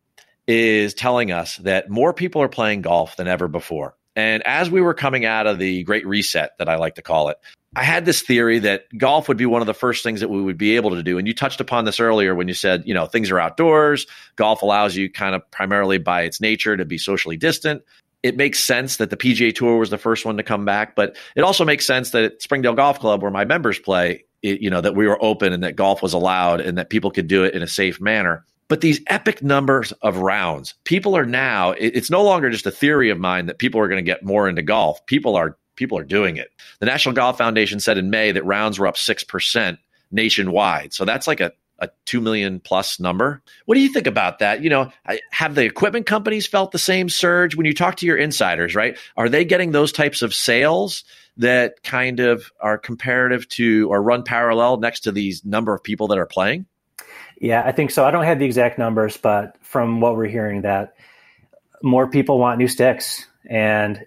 is 0.48 0.93
telling 0.93 1.31
us 1.31 1.57
that 1.57 1.89
more 1.89 2.13
people 2.13 2.41
are 2.41 2.50
playing 2.50 2.81
golf 2.81 3.17
than 3.17 3.27
ever 3.27 3.48
before. 3.48 3.95
And 4.15 4.41
as 4.48 4.69
we 4.69 4.81
were 4.81 4.93
coming 4.93 5.25
out 5.25 5.48
of 5.48 5.59
the 5.59 5.83
great 5.83 6.07
reset, 6.07 6.57
that 6.57 6.69
I 6.69 6.77
like 6.77 6.95
to 6.95 7.01
call 7.01 7.29
it, 7.29 7.38
I 7.75 7.83
had 7.83 8.05
this 8.05 8.21
theory 8.21 8.59
that 8.59 8.85
golf 8.97 9.27
would 9.27 9.38
be 9.38 9.45
one 9.45 9.61
of 9.61 9.67
the 9.67 9.73
first 9.73 10.03
things 10.03 10.21
that 10.21 10.29
we 10.29 10.41
would 10.41 10.57
be 10.57 10.75
able 10.75 10.89
to 10.91 11.03
do. 11.03 11.17
And 11.17 11.27
you 11.27 11.33
touched 11.35 11.61
upon 11.61 11.85
this 11.85 11.99
earlier 11.99 12.33
when 12.33 12.47
you 12.47 12.53
said, 12.55 12.83
you 12.85 12.93
know, 12.93 13.05
things 13.05 13.29
are 13.29 13.39
outdoors. 13.39 14.07
Golf 14.38 14.63
allows 14.63 14.95
you 14.95 15.11
kind 15.11 15.35
of 15.35 15.49
primarily 15.51 15.99
by 15.99 16.23
its 16.23 16.41
nature 16.41 16.75
to 16.75 16.85
be 16.85 16.97
socially 16.97 17.38
distant 17.38 17.83
it 18.23 18.35
makes 18.38 18.59
sense 18.59 18.97
that 18.97 19.09
the 19.09 19.17
PGA 19.17 19.53
Tour 19.53 19.77
was 19.77 19.89
the 19.89 19.97
first 19.97 20.25
one 20.25 20.38
to 20.38 20.43
come 20.43 20.65
back, 20.65 20.95
but 20.95 21.15
it 21.35 21.41
also 21.41 21.63
makes 21.63 21.85
sense 21.85 22.11
that 22.11 22.23
at 22.23 22.41
Springdale 22.41 22.73
Golf 22.73 22.99
Club, 22.99 23.21
where 23.21 23.31
my 23.31 23.45
members 23.45 23.79
play, 23.79 24.25
it, 24.41 24.61
you 24.61 24.69
know, 24.69 24.81
that 24.81 24.95
we 24.95 25.07
were 25.07 25.21
open 25.23 25.53
and 25.53 25.63
that 25.63 25.75
golf 25.75 26.01
was 26.01 26.13
allowed 26.13 26.61
and 26.61 26.77
that 26.77 26.89
people 26.89 27.11
could 27.11 27.27
do 27.27 27.43
it 27.43 27.53
in 27.53 27.61
a 27.61 27.67
safe 27.67 28.01
manner. 28.01 28.45
But 28.67 28.81
these 28.81 29.01
epic 29.07 29.41
numbers 29.41 29.93
of 30.01 30.17
rounds, 30.17 30.75
people 30.83 31.15
are 31.15 31.25
now, 31.25 31.71
it- 31.71 31.95
it's 31.95 32.11
no 32.11 32.23
longer 32.23 32.49
just 32.49 32.67
a 32.67 32.71
theory 32.71 33.09
of 33.09 33.17
mine 33.19 33.47
that 33.47 33.57
people 33.57 33.79
are 33.79 33.88
going 33.88 34.03
to 34.03 34.11
get 34.11 34.23
more 34.23 34.47
into 34.47 34.61
golf. 34.61 35.03
People 35.05 35.35
are 35.35 35.57
people 35.79 35.98
are 35.98 36.03
doing 36.03 36.38
it. 36.38 36.51
The 36.79 36.86
National 36.86 37.15
Golf 37.15 37.38
Foundation 37.38 37.79
said 37.79 37.98
in 37.98 38.12
May 38.12 38.31
that 38.31 38.45
rounds 38.45 38.77
were 38.77 38.86
up 38.86 38.95
6% 38.95 39.77
nationwide. 40.12 40.93
So 40.93 41.05
that's 41.05 41.25
like 41.25 41.39
a 41.39 41.53
a 41.81 41.89
2 42.05 42.21
million 42.21 42.59
plus 42.59 43.00
number. 43.00 43.41
What 43.65 43.75
do 43.75 43.81
you 43.81 43.91
think 43.91 44.07
about 44.07 44.39
that? 44.39 44.62
You 44.62 44.69
know, 44.69 44.91
have 45.31 45.55
the 45.55 45.63
equipment 45.63 46.05
companies 46.05 46.48
felt 46.48 46.71
the 46.71 46.79
same 46.79 47.09
surge 47.09 47.55
when 47.55 47.65
you 47.65 47.74
talk 47.74 47.95
to 47.98 48.05
your 48.05 48.17
insiders, 48.17 48.75
right? 48.75 48.98
Are 49.17 49.29
they 49.29 49.45
getting 49.45 49.71
those 49.71 49.91
types 49.91 50.21
of 50.21 50.33
sales 50.33 51.03
that 51.38 51.81
kind 51.83 52.19
of 52.19 52.51
are 52.59 52.77
comparative 52.77 53.48
to 53.50 53.89
or 53.89 54.01
run 54.01 54.24
parallel 54.24 54.77
next 54.77 55.01
to 55.01 55.12
these 55.12 55.45
number 55.45 55.74
of 55.74 55.83
people 55.83 56.07
that 56.09 56.17
are 56.17 56.25
playing? 56.25 56.65
Yeah, 57.39 57.63
I 57.65 57.71
think 57.71 57.91
so. 57.91 58.05
I 58.05 58.12
don't 58.12 58.25
have 58.25 58.39
the 58.39 58.45
exact 58.45 58.77
numbers, 58.77 59.15
but 59.15 59.55
from 59.62 60.01
what 60.01 60.17
we're 60.17 60.27
hearing, 60.27 60.63
that 60.63 60.95
more 61.81 62.07
people 62.09 62.38
want 62.38 62.57
new 62.57 62.67
sticks, 62.67 63.25
and 63.50 64.05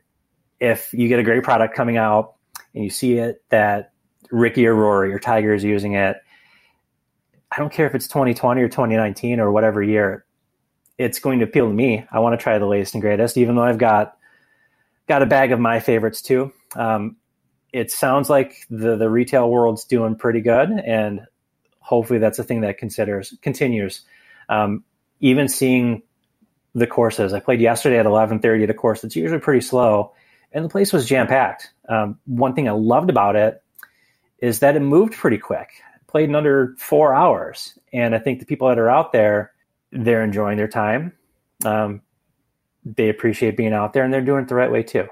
if 0.62 0.94
you 0.94 1.08
get 1.08 1.18
a 1.18 1.24
great 1.24 1.42
product 1.42 1.74
coming 1.74 1.96
out 1.96 2.36
and 2.72 2.84
you 2.84 2.88
see 2.88 3.14
it 3.14 3.42
that 3.48 3.92
Ricky 4.30 4.64
or 4.64 4.76
Rory 4.76 5.12
or 5.12 5.18
Tiger 5.18 5.52
is 5.52 5.64
using 5.64 5.94
it, 5.94 6.16
I 7.50 7.58
don't 7.58 7.72
care 7.72 7.86
if 7.86 7.96
it's 7.96 8.06
2020 8.06 8.62
or 8.62 8.68
2019 8.68 9.40
or 9.40 9.50
whatever 9.50 9.82
year, 9.82 10.24
it's 10.98 11.18
going 11.18 11.40
to 11.40 11.46
appeal 11.46 11.66
to 11.66 11.74
me. 11.74 12.06
I 12.12 12.20
want 12.20 12.38
to 12.38 12.42
try 12.42 12.58
the 12.58 12.66
latest 12.66 12.94
and 12.94 13.02
greatest, 13.02 13.36
even 13.36 13.56
though 13.56 13.64
I've 13.64 13.76
got 13.76 14.16
got 15.08 15.20
a 15.20 15.26
bag 15.26 15.50
of 15.50 15.58
my 15.58 15.80
favorites 15.80 16.22
too. 16.22 16.52
Um, 16.76 17.16
it 17.72 17.90
sounds 17.90 18.30
like 18.30 18.54
the 18.70 18.96
the 18.96 19.10
retail 19.10 19.50
world's 19.50 19.84
doing 19.84 20.14
pretty 20.14 20.42
good, 20.42 20.70
and 20.70 21.22
hopefully 21.80 22.20
that's 22.20 22.38
a 22.38 22.44
thing 22.44 22.60
that 22.60 22.78
considers 22.78 23.34
continues. 23.42 24.02
Um, 24.48 24.84
even 25.18 25.48
seeing 25.48 26.02
the 26.72 26.86
courses, 26.86 27.32
I 27.32 27.40
played 27.40 27.60
yesterday 27.60 27.98
at 27.98 28.06
11:30 28.06 28.62
at 28.62 28.70
a 28.70 28.74
course 28.74 29.00
that's 29.00 29.16
usually 29.16 29.40
pretty 29.40 29.62
slow, 29.62 30.12
and 30.52 30.64
the 30.64 30.68
place 30.68 30.92
was 30.92 31.06
jam 31.06 31.26
packed. 31.26 31.70
Um, 31.88 32.18
one 32.26 32.54
thing 32.54 32.68
I 32.68 32.72
loved 32.72 33.10
about 33.10 33.36
it 33.36 33.62
is 34.38 34.60
that 34.60 34.76
it 34.76 34.80
moved 34.80 35.14
pretty 35.14 35.38
quick. 35.38 35.70
Played 36.06 36.28
in 36.28 36.34
under 36.34 36.74
four 36.78 37.14
hours, 37.14 37.78
and 37.92 38.14
I 38.14 38.18
think 38.18 38.40
the 38.40 38.46
people 38.46 38.68
that 38.68 38.78
are 38.78 38.90
out 38.90 39.12
there, 39.12 39.52
they're 39.92 40.22
enjoying 40.22 40.58
their 40.58 40.68
time. 40.68 41.12
Um, 41.64 42.02
they 42.84 43.08
appreciate 43.08 43.56
being 43.56 43.72
out 43.72 43.92
there, 43.92 44.04
and 44.04 44.12
they're 44.12 44.20
doing 44.20 44.42
it 44.42 44.48
the 44.48 44.54
right 44.54 44.70
way 44.70 44.82
too. 44.82 45.08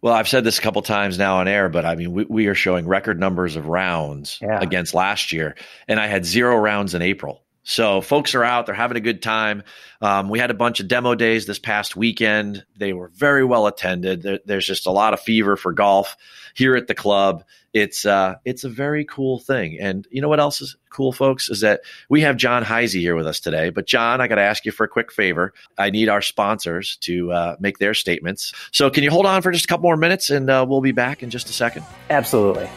Well, 0.00 0.14
I've 0.14 0.28
said 0.28 0.44
this 0.44 0.58
a 0.58 0.62
couple 0.62 0.80
times 0.82 1.18
now 1.18 1.38
on 1.38 1.48
air, 1.48 1.68
but 1.68 1.84
I 1.84 1.96
mean, 1.96 2.12
we, 2.12 2.24
we 2.24 2.46
are 2.46 2.54
showing 2.54 2.86
record 2.86 3.18
numbers 3.18 3.56
of 3.56 3.66
rounds 3.66 4.38
Yeah. 4.40 4.60
against 4.60 4.94
last 4.94 5.32
year, 5.32 5.56
and 5.88 5.98
I 5.98 6.06
had 6.06 6.24
zero 6.24 6.56
rounds 6.56 6.94
in 6.94 7.02
April. 7.02 7.42
So 7.68 8.00
folks 8.00 8.34
are 8.34 8.42
out; 8.42 8.64
they're 8.64 8.74
having 8.74 8.96
a 8.96 9.00
good 9.00 9.20
time. 9.20 9.62
Um, 10.00 10.30
we 10.30 10.38
had 10.38 10.50
a 10.50 10.54
bunch 10.54 10.80
of 10.80 10.88
demo 10.88 11.14
days 11.14 11.44
this 11.44 11.58
past 11.58 11.96
weekend. 11.96 12.64
They 12.78 12.94
were 12.94 13.08
very 13.08 13.44
well 13.44 13.66
attended. 13.66 14.22
There, 14.22 14.38
there's 14.46 14.66
just 14.66 14.86
a 14.86 14.90
lot 14.90 15.12
of 15.12 15.20
fever 15.20 15.54
for 15.54 15.72
golf 15.72 16.16
here 16.54 16.76
at 16.76 16.86
the 16.86 16.94
club. 16.94 17.44
It's 17.74 18.06
uh, 18.06 18.36
it's 18.46 18.64
a 18.64 18.70
very 18.70 19.04
cool 19.04 19.38
thing. 19.38 19.78
And 19.78 20.08
you 20.10 20.22
know 20.22 20.30
what 20.30 20.40
else 20.40 20.62
is 20.62 20.76
cool, 20.88 21.12
folks, 21.12 21.50
is 21.50 21.60
that 21.60 21.82
we 22.08 22.22
have 22.22 22.38
John 22.38 22.64
Heise 22.64 22.94
here 22.94 23.14
with 23.14 23.26
us 23.26 23.38
today. 23.38 23.68
But 23.68 23.86
John, 23.86 24.22
I 24.22 24.28
got 24.28 24.36
to 24.36 24.42
ask 24.42 24.64
you 24.64 24.72
for 24.72 24.84
a 24.84 24.88
quick 24.88 25.12
favor. 25.12 25.52
I 25.76 25.90
need 25.90 26.08
our 26.08 26.22
sponsors 26.22 26.96
to 27.02 27.30
uh, 27.32 27.56
make 27.60 27.76
their 27.76 27.92
statements. 27.92 28.54
So 28.72 28.88
can 28.88 29.04
you 29.04 29.10
hold 29.10 29.26
on 29.26 29.42
for 29.42 29.52
just 29.52 29.66
a 29.66 29.68
couple 29.68 29.82
more 29.82 29.98
minutes, 29.98 30.30
and 30.30 30.48
uh, 30.48 30.64
we'll 30.66 30.80
be 30.80 30.92
back 30.92 31.22
in 31.22 31.28
just 31.28 31.50
a 31.50 31.52
second. 31.52 31.84
Absolutely. 32.08 32.70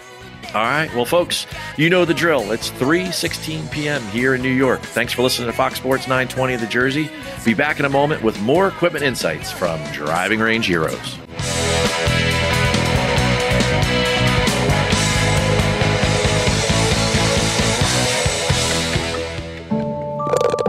All 0.48 0.62
right. 0.62 0.93
Well, 0.93 1.05
folks, 1.05 1.48
you 1.77 1.89
know 1.89 2.03
the 2.03 2.13
drill. 2.13 2.51
It's 2.51 2.71
3:16 2.71 3.71
p.m. 3.71 4.01
here 4.07 4.36
in 4.36 4.41
New 4.41 4.50
York. 4.50 4.81
Thanks 4.81 5.13
for 5.13 5.21
listening 5.21 5.48
to 5.48 5.53
Fox 5.53 5.77
Sports 5.77 6.03
920 6.03 6.55
of 6.55 6.62
The 6.62 6.67
Jersey. 6.67 7.10
Be 7.45 7.53
back 7.53 7.79
in 7.79 7.86
a 7.86 7.89
moment 7.89 8.21
with 8.21 8.39
more 8.41 8.67
equipment 8.67 9.05
insights 9.05 9.51
from 9.51 9.81
Driving 9.91 10.39
Range 10.39 10.65
Heroes. 10.65 11.17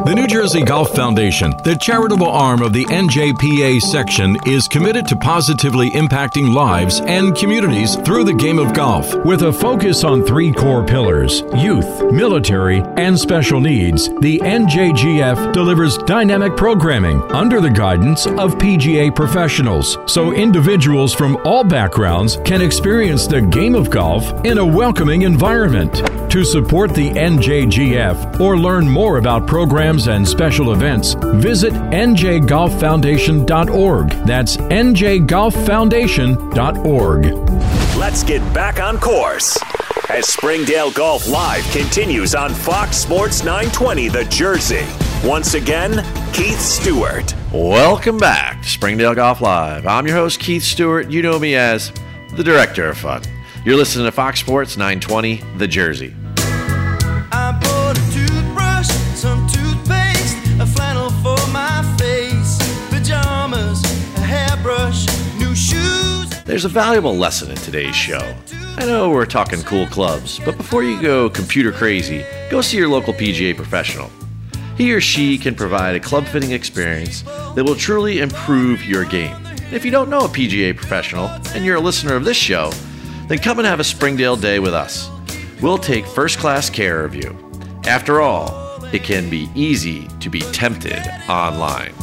The 0.04 0.14
New 0.16 0.26
Jersey 0.26 0.62
Golf 0.62 0.97
Foundation, 0.97 1.52
the 1.62 1.76
charitable 1.76 2.28
arm 2.28 2.61
of 2.61 2.73
the 2.73 2.85
NJPA 2.87 3.80
section, 3.80 4.37
is 4.44 4.66
committed 4.66 5.06
to 5.06 5.16
positively 5.16 5.90
impacting 5.90 6.52
lives 6.52 7.00
and 7.00 7.37
communities 7.37 7.94
through 7.94 8.25
the 8.25 8.35
game 8.35 8.59
of 8.59 8.75
golf. 8.75 9.14
With 9.25 9.42
a 9.42 9.52
focus 9.52 10.02
on 10.02 10.26
three 10.26 10.50
core 10.52 10.85
pillars 10.85 11.44
youth, 11.56 12.11
military, 12.12 12.80
and 12.97 13.16
special 13.16 13.61
needs, 13.61 14.09
the 14.21 14.40
NJGF 14.40 15.52
delivers 15.52 15.97
dynamic 15.99 16.56
programming 16.56 17.23
under 17.30 17.61
the 17.61 17.71
guidance 17.71 18.26
of 18.26 18.56
PGA 18.56 19.14
professionals 19.14 19.99
so 20.06 20.32
individuals 20.32 21.14
from 21.14 21.37
all 21.44 21.62
backgrounds 21.62 22.38
can 22.44 22.61
experience 22.61 23.28
the 23.28 23.40
game 23.40 23.76
of 23.76 23.88
golf 23.88 24.32
in 24.44 24.59
a 24.59 24.66
welcoming 24.66 25.23
environment. 25.23 26.02
To 26.32 26.42
support 26.44 26.94
the 26.94 27.10
NJGF 27.10 28.40
or 28.40 28.56
learn 28.56 28.88
more 28.88 29.18
about 29.18 29.46
programs 29.46 30.08
and 30.08 30.26
special 30.26 30.72
events, 30.72 31.14
visit 31.34 31.74
njgolffoundation.org. 31.74 34.10
That's 34.24 34.56
njgolffoundation.org. 34.56 37.26
Let's 37.98 38.24
get 38.24 38.54
back 38.54 38.80
on 38.80 38.98
course 38.98 39.62
as 40.08 40.26
Springdale 40.26 40.90
Golf 40.92 41.28
Live 41.28 41.70
continues 41.70 42.34
on 42.34 42.54
Fox 42.54 42.96
Sports 42.96 43.44
920 43.44 44.08
The 44.08 44.24
Jersey. 44.24 44.86
Once 45.22 45.52
again, 45.52 46.02
Keith 46.32 46.60
Stewart. 46.60 47.34
Welcome 47.52 48.16
back 48.16 48.62
to 48.62 48.68
Springdale 48.70 49.14
Golf 49.14 49.42
Live. 49.42 49.86
I'm 49.86 50.06
your 50.06 50.16
host, 50.16 50.40
Keith 50.40 50.62
Stewart. 50.62 51.10
You 51.10 51.20
know 51.20 51.38
me 51.38 51.56
as 51.56 51.92
the 52.32 52.42
Director 52.42 52.88
of 52.88 52.96
Fun. 52.96 53.20
You're 53.66 53.76
listening 53.76 54.06
to 54.06 54.12
Fox 54.12 54.40
Sports 54.40 54.78
920 54.78 55.42
The 55.58 55.68
Jersey. 55.68 56.14
There's 66.52 66.66
a 66.66 66.68
valuable 66.68 67.16
lesson 67.16 67.50
in 67.50 67.56
today's 67.56 67.97
show. 67.97 68.37
I 68.76 68.85
know 68.85 69.09
we're 69.09 69.25
talking 69.25 69.62
cool 69.62 69.87
clubs, 69.87 70.38
but 70.38 70.59
before 70.59 70.82
you 70.82 71.00
go 71.00 71.30
computer 71.30 71.73
crazy, 71.73 72.26
go 72.50 72.61
see 72.61 72.76
your 72.76 72.90
local 72.90 73.14
PGA 73.14 73.56
professional. 73.56 74.11
He 74.76 74.92
or 74.92 75.00
she 75.00 75.38
can 75.38 75.54
provide 75.54 75.94
a 75.94 76.00
club 76.00 76.26
fitting 76.26 76.50
experience 76.50 77.23
that 77.23 77.64
will 77.64 77.75
truly 77.75 78.21
improve 78.21 78.85
your 78.85 79.07
game. 79.07 79.35
If 79.72 79.83
you 79.83 79.90
don't 79.90 80.11
know 80.11 80.26
a 80.26 80.29
PGA 80.29 80.76
professional 80.76 81.29
and 81.55 81.64
you're 81.64 81.76
a 81.76 81.81
listener 81.81 82.16
of 82.16 82.26
this 82.26 82.37
show, 82.37 82.70
then 83.29 83.38
come 83.38 83.59
and 83.59 83.66
have 83.66 83.81
a 83.81 83.85
Springdale 83.85 84.37
day 84.37 84.59
with 84.59 84.74
us. 84.74 85.09
We'll 85.62 85.79
take 85.79 86.05
first 86.05 86.38
class 86.38 86.68
care 86.68 87.03
of 87.03 87.14
you. 87.14 87.35
After 87.87 88.20
all, 88.20 88.85
it 88.92 89.05
can 89.05 89.31
be 89.31 89.48
easy 89.55 90.07
to 90.20 90.29
be 90.29 90.40
tempted 90.40 91.00
online. 91.31 91.94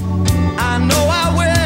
I 0.58 1.59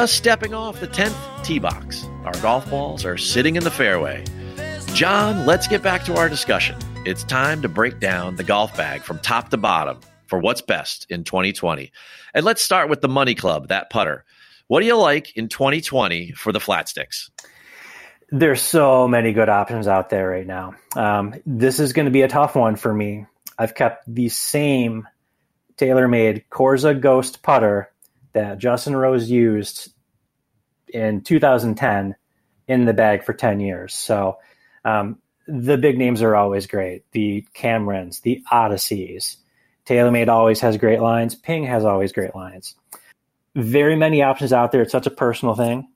Just 0.00 0.14
stepping 0.14 0.54
off 0.54 0.80
the 0.80 0.88
10th 0.88 1.44
tee 1.44 1.58
box, 1.58 2.08
our 2.24 2.32
golf 2.40 2.70
balls 2.70 3.04
are 3.04 3.18
sitting 3.18 3.56
in 3.56 3.64
the 3.64 3.70
fairway. 3.70 4.24
John, 4.94 5.44
let's 5.44 5.68
get 5.68 5.82
back 5.82 6.04
to 6.04 6.16
our 6.16 6.26
discussion. 6.26 6.78
It's 7.04 7.22
time 7.22 7.60
to 7.60 7.68
break 7.68 8.00
down 8.00 8.36
the 8.36 8.42
golf 8.42 8.74
bag 8.74 9.02
from 9.02 9.18
top 9.18 9.50
to 9.50 9.58
bottom 9.58 10.00
for 10.26 10.38
what's 10.38 10.62
best 10.62 11.06
in 11.10 11.24
2020. 11.24 11.92
And 12.32 12.46
let's 12.46 12.62
start 12.62 12.88
with 12.88 13.02
the 13.02 13.08
Money 13.08 13.34
Club, 13.34 13.68
that 13.68 13.90
putter. 13.90 14.24
What 14.68 14.80
do 14.80 14.86
you 14.86 14.96
like 14.96 15.36
in 15.36 15.50
2020 15.50 16.32
for 16.32 16.50
the 16.50 16.60
flat 16.60 16.88
sticks? 16.88 17.30
There's 18.30 18.62
so 18.62 19.06
many 19.06 19.34
good 19.34 19.50
options 19.50 19.86
out 19.86 20.08
there 20.08 20.30
right 20.30 20.46
now. 20.46 20.76
Um, 20.96 21.34
this 21.44 21.78
is 21.78 21.92
going 21.92 22.06
to 22.06 22.10
be 22.10 22.22
a 22.22 22.28
tough 22.28 22.54
one 22.54 22.76
for 22.76 22.94
me. 22.94 23.26
I've 23.58 23.74
kept 23.74 24.04
the 24.06 24.30
same 24.30 25.06
TaylorMade 25.76 26.44
Corza 26.50 26.98
Ghost 26.98 27.42
putter 27.42 27.89
that 28.32 28.58
Justin 28.58 28.96
Rose 28.96 29.30
used 29.30 29.92
in 30.88 31.22
2010 31.22 32.16
in 32.68 32.84
the 32.84 32.92
bag 32.92 33.24
for 33.24 33.32
10 33.32 33.60
years. 33.60 33.94
So 33.94 34.38
um, 34.84 35.18
the 35.46 35.76
big 35.76 35.98
names 35.98 36.22
are 36.22 36.36
always 36.36 36.66
great. 36.66 37.04
The 37.12 37.46
Camerons, 37.54 38.22
the 38.22 38.42
Odysseys. 38.50 39.36
TaylorMade 39.86 40.28
always 40.28 40.60
has 40.60 40.76
great 40.76 41.00
lines. 41.00 41.34
Ping 41.34 41.64
has 41.64 41.84
always 41.84 42.12
great 42.12 42.34
lines. 42.34 42.76
Very 43.56 43.96
many 43.96 44.22
options 44.22 44.52
out 44.52 44.70
there. 44.70 44.82
It's 44.82 44.92
such 44.92 45.06
a 45.06 45.10
personal 45.10 45.54
thing. 45.54 45.88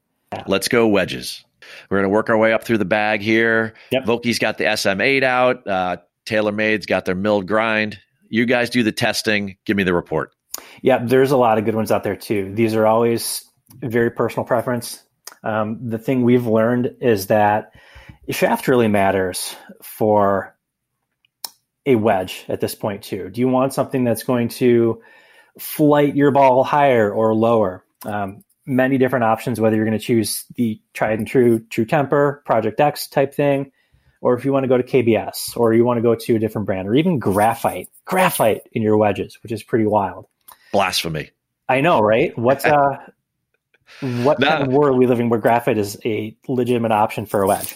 Let's 0.49 0.67
go 0.67 0.89
wedges. 0.89 1.45
We're 1.89 1.99
going 1.99 2.11
to 2.11 2.15
work 2.15 2.29
our 2.29 2.37
way 2.37 2.53
up 2.53 2.65
through 2.65 2.79
the 2.79 2.85
bag 2.85 3.21
here. 3.21 3.75
Yep. 3.93 4.05
Vokey's 4.05 4.39
got 4.39 4.59
the 4.59 4.65
SM8 4.65 5.23
out. 5.23 5.67
Uh, 5.67 5.97
TaylorMade's 6.27 6.87
got 6.87 7.05
their 7.05 7.15
milled 7.15 7.47
grind. 7.47 8.01
You 8.29 8.47
guys 8.47 8.71
do 8.71 8.83
the 8.83 8.93
testing. 8.93 9.57
Give 9.65 9.77
me 9.77 9.85
the 9.85 9.95
report. 9.95 10.33
Yeah, 10.83 10.99
there's 11.05 11.31
a 11.31 11.37
lot 11.37 11.59
of 11.59 11.65
good 11.65 11.75
ones 11.75 11.91
out 11.91 12.05
there 12.05 12.17
too. 12.17 12.53
These 12.55 12.75
are 12.75 12.87
always 12.87 13.45
very 13.83 14.11
personal 14.11 14.45
preference. 14.45 15.03
Um, 15.43 15.89
the 15.89 15.99
thing 15.99 16.23
we've 16.23 16.47
learned 16.47 16.97
is 17.01 17.29
that 17.29 17.73
shaft 18.31 18.69
really 18.69 18.89
matters 18.89 19.57
for 19.83 20.57
a 21.87 21.97
wedge 21.97 22.45
at 22.49 22.61
this 22.61 22.75
point 22.75 23.03
too. 23.03 23.29
Do 23.31 23.41
you 23.41 23.49
want 23.49 23.75
something 23.75 24.05
that's 24.05 24.23
going 24.23 24.49
to 24.49 25.03
flight 25.59 26.17
your 26.17 26.31
ball 26.31 26.65
higher 26.65 27.13
or 27.13 27.35
lower? 27.35 27.85
Um, 28.05 28.45
many 28.67 28.99
different 28.99 29.25
options, 29.25 29.61
whether 29.61 29.77
you're 29.77 29.85
going 29.85 29.99
to 29.99 30.05
choose 30.05 30.45
the 30.57 30.81
tried 30.95 31.19
and 31.19 31.29
true 31.29 31.61
True 31.61 31.85
Temper, 31.85 32.43
Project 32.47 32.81
X 32.81 33.09
type 33.09 33.35
thing, 33.35 33.73
or 34.21 34.35
if 34.35 34.45
you 34.45 34.53
want 34.53 34.65
to 34.65 34.69
go 34.69 34.79
to 34.79 34.83
KBS, 34.83 35.57
or 35.57 35.75
you 35.75 35.85
want 35.85 35.99
to 35.99 36.03
go 36.03 36.15
to 36.15 36.37
a 36.37 36.39
different 36.39 36.67
brand, 36.67 36.89
or 36.89 36.95
even 36.95 37.19
graphite, 37.19 37.89
graphite 38.07 38.63
in 38.73 38.83
your 38.83 38.97
wedges, 38.97 39.39
which 39.43 39.53
is 39.53 39.63
pretty 39.63 39.87
wild. 39.87 40.27
Blasphemy. 40.75 41.31
I 41.69 41.81
know, 41.81 42.01
right? 42.01 42.37
What's 42.37 42.65
uh, 42.65 42.99
what 44.01 44.41
No. 44.41 44.49
kind 44.49 44.63
of 44.65 44.69
world 44.73 44.97
are 44.97 44.99
we 44.99 45.07
living 45.07 45.29
where 45.29 45.39
graphite 45.39 45.79
is 45.79 45.97
a 46.05 46.37
legitimate 46.49 46.91
option 46.93 47.27
for 47.27 47.43
a 47.43 47.47
wedge? 47.47 47.75